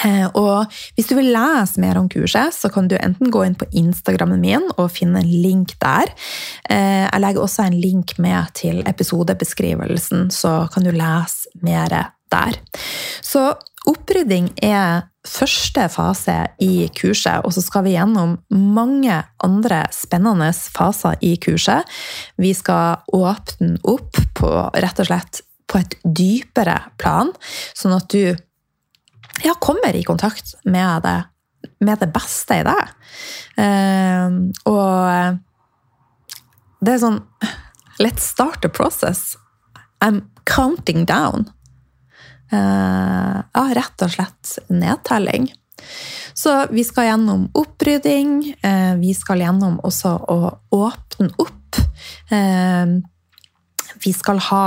Eh, 0.05 0.25
og 0.35 0.73
hvis 0.97 1.11
du 1.11 1.15
vil 1.19 1.31
lese 1.35 1.81
mer 1.83 2.01
om 2.01 2.09
kurset, 2.11 2.57
så 2.57 2.71
kan 2.73 2.89
du 2.91 2.97
enten 2.97 3.31
gå 3.33 3.45
inn 3.47 3.59
på 3.59 3.69
Instagrammen 3.77 4.41
min 4.43 4.65
og 4.75 4.91
finne 4.93 5.21
en 5.21 5.35
link 5.45 5.77
der. 5.85 6.11
Eh, 6.69 7.05
jeg 7.05 7.23
legger 7.23 7.45
også 7.45 7.69
en 7.69 7.79
link 7.79 8.17
med 8.23 8.51
til 8.59 8.83
episodebeskrivelsen, 8.89 10.31
så 10.35 10.65
kan 10.73 10.89
du 10.89 10.93
lese 10.97 11.53
mer 11.63 11.93
der. 12.33 12.59
Så 13.23 13.53
opprydding 13.89 14.51
er 14.65 15.05
første 15.25 15.87
fase 15.93 16.37
i 16.63 16.89
kurset, 16.97 17.45
og 17.45 17.55
så 17.57 17.63
skal 17.65 17.87
vi 17.87 17.95
gjennom 17.95 18.37
mange 18.53 19.17
andre 19.45 19.85
spennende 19.95 20.51
faser 20.53 21.17
i 21.25 21.35
kurset. 21.41 21.89
Vi 22.41 22.53
skal 22.57 23.01
åpne 23.17 23.79
opp 23.89 24.21
på 24.37 24.51
rett 24.73 25.01
og 25.01 25.09
slett 25.09 25.43
på 25.71 25.81
et 25.81 25.97
dypere 26.05 26.77
plan, 27.01 27.33
sånn 27.77 27.97
at 27.97 28.09
du 28.13 28.35
ja, 29.45 29.55
kommer 29.61 29.97
i 29.97 30.05
kontakt 30.07 30.55
med 30.69 31.03
det, 31.07 31.19
med 31.85 31.99
det 32.05 32.11
beste 32.15 32.61
i 32.61 32.67
deg. 32.67 32.93
Uh, 33.59 34.53
og 34.69 35.41
det 36.85 36.97
er 36.97 37.05
sånn 37.05 37.23
Let's 38.03 38.27
start 38.27 38.59
the 38.65 38.69
process. 38.69 39.37
I'm 40.03 40.25
counting 40.51 41.05
down. 41.07 41.47
Uh, 42.55 43.43
ja, 43.55 43.65
rett 43.75 44.05
og 44.05 44.13
slett 44.15 44.55
nedtelling. 44.71 45.49
Så 46.35 46.53
vi 46.71 46.85
skal 46.87 47.11
gjennom 47.11 47.49
opprydding. 47.57 48.37
Uh, 48.65 48.95
vi 49.03 49.15
skal 49.17 49.43
gjennom 49.43 49.81
også 49.85 50.15
å 50.31 50.39
åpne 50.75 51.31
opp. 51.43 51.81
Uh, 52.31 53.01
vi 54.05 54.13
skal 54.15 54.41
ha, 54.51 54.67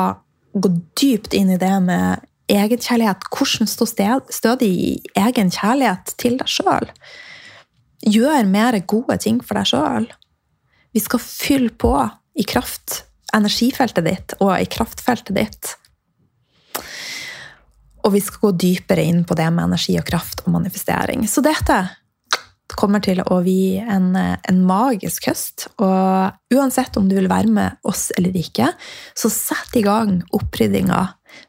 gå 0.54 0.73
dypt 1.00 1.36
inn 1.38 1.54
i 1.54 1.62
det 1.62 1.76
med 1.86 2.28
egenkjærlighet. 2.52 3.28
Hvordan 3.32 3.69
stå 3.69 3.88
stødig 4.34 4.69
i 4.71 4.91
egen 5.19 5.52
kjærlighet 5.54 6.15
til 6.19 6.38
deg 6.39 6.52
sjøl. 6.52 6.88
Gjør 8.08 8.47
mer 8.50 8.78
gode 8.88 9.17
ting 9.23 9.41
for 9.43 9.60
deg 9.60 9.71
sjøl. 9.71 10.08
Vi 10.95 11.04
skal 11.04 11.21
fylle 11.21 11.73
på 11.76 11.93
i 12.38 12.45
kraft 12.47 13.04
energifeltet 13.36 14.06
ditt 14.06 14.36
og 14.39 14.56
i 14.56 14.69
kraftfeltet 14.71 15.36
ditt. 15.36 15.73
Og 18.08 18.13
vi 18.15 18.24
skal 18.24 18.48
gå 18.48 18.52
dypere 18.63 19.04
inn 19.04 19.26
på 19.28 19.36
det 19.36 19.50
med 19.52 19.67
energi 19.67 19.98
og 20.00 20.08
kraft 20.08 20.46
og 20.46 20.54
manifestering. 20.56 21.26
Så 21.28 21.43
dette 21.43 21.82
kommer 22.78 23.02
til 23.04 23.20
å 23.24 23.39
bli 23.43 23.78
en, 23.80 24.12
en, 24.15 24.62
magisk 24.67 25.30
høst. 25.32 25.67
Og 25.84 26.56
uansett 26.56 26.98
om 27.00 27.08
du 27.10 27.17
vil 27.17 27.30
være 27.32 27.52
med 27.52 27.88
oss 27.88 28.10
eller 28.17 28.36
ikke, 28.38 28.72
så 29.17 29.32
sett 29.34 29.76
i 29.80 29.84
gang 29.86 30.20
oppryddinga, 30.36 31.02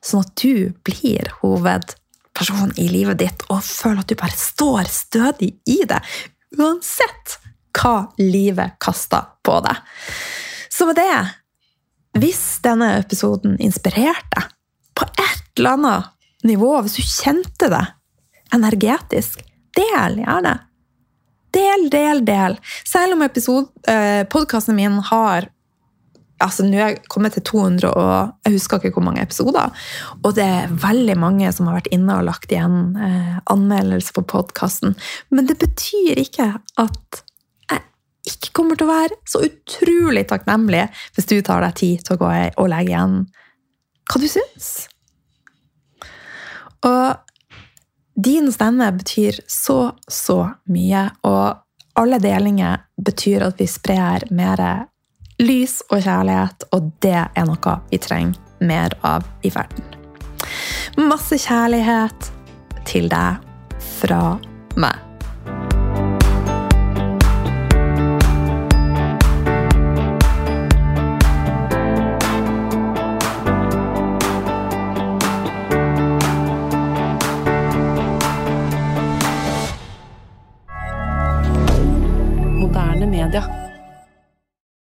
sånn 0.04 0.24
at 0.24 0.34
du 0.42 0.70
blir 0.86 1.30
hovedpersonen 1.42 2.74
i 2.80 2.88
livet 2.90 3.20
ditt 3.22 3.46
og 3.52 3.62
føler 3.66 4.02
at 4.02 4.10
du 4.10 4.18
bare 4.18 4.38
står 4.38 4.90
stødig 4.92 5.52
i 5.70 5.80
det. 5.88 6.00
Uansett 6.58 7.38
hva 7.78 8.08
livet 8.18 8.78
kaster 8.82 9.28
på 9.46 9.60
deg. 9.66 9.82
Så 10.72 10.86
med 10.88 10.98
det 10.98 11.12
Hvis 12.18 12.58
denne 12.64 12.96
episoden 12.98 13.58
inspirerte 13.62 14.46
på 14.96 15.06
et 15.20 15.58
eller 15.60 15.76
annet 15.76 16.17
nivå, 16.46 16.72
hvis 16.82 16.98
du 16.98 17.02
kjente 17.02 17.70
det 17.72 17.84
energetisk, 18.54 19.44
del 19.76 20.22
gjerne 20.22 20.58
Del, 21.48 21.86
del, 21.88 22.18
del. 22.28 22.58
Selv 22.84 23.16
om 23.16 23.22
eh, 23.24 24.24
podkasten 24.28 24.76
min 24.76 24.98
har 25.08 25.48
altså 26.38 26.62
Nå 26.62 26.76
er 26.76 26.92
jeg 26.92 27.06
kommet 27.10 27.34
til 27.34 27.42
200, 27.48 27.88
og 27.88 28.44
jeg 28.46 28.54
husker 28.54 28.78
ikke 28.78 29.00
hvor 29.00 29.06
mange 29.08 29.22
episoder. 29.24 29.72
Og 30.22 30.36
det 30.36 30.44
er 30.44 30.74
veldig 30.84 31.16
mange 31.18 31.50
som 31.54 31.66
har 31.66 31.80
vært 31.80 31.90
inne 31.94 32.18
og 32.20 32.28
lagt 32.28 32.52
igjen 32.54 32.92
eh, 32.94 33.40
anmeldelse 33.50 34.14
på 34.14 34.26
podkasten. 34.28 34.94
Men 35.34 35.48
det 35.48 35.58
betyr 35.58 36.20
ikke 36.22 36.52
at 36.78 37.22
jeg 37.72 37.82
ikke 38.28 38.52
kommer 38.60 38.78
til 38.78 38.86
å 38.86 38.92
være 38.92 39.18
så 39.26 39.42
utrolig 39.48 40.26
takknemlig 40.30 40.84
hvis 41.16 41.30
du 41.32 41.40
tar 41.42 41.64
deg 41.64 41.74
tid 41.80 42.06
til 42.06 42.18
å 42.18 42.22
gå 42.22 42.30
og 42.60 42.70
legge 42.70 42.92
igjen 42.92 43.18
hva 44.08 44.22
du 44.22 44.28
syns. 44.30 44.70
Og 46.86 47.14
din 48.18 48.52
stemme 48.52 48.90
betyr 48.92 49.40
så, 49.46 49.92
så 50.08 50.38
mye, 50.70 51.08
og 51.22 51.98
alle 51.98 52.18
delinger 52.22 52.84
betyr 53.04 53.46
at 53.46 53.60
vi 53.60 53.66
sprer 53.70 54.26
mer 54.34 54.62
lys 55.38 55.80
og 55.90 56.02
kjærlighet, 56.02 56.68
og 56.74 56.90
det 57.02 57.16
er 57.18 57.46
noe 57.46 57.78
vi 57.90 58.02
trenger 58.02 58.38
mer 58.60 58.94
av 59.06 59.26
i 59.46 59.52
verden. 59.54 59.84
Masse 60.98 61.38
kjærlighet 61.38 62.32
til 62.88 63.06
deg 63.12 63.44
fra 64.00 64.22
meg. 64.74 65.07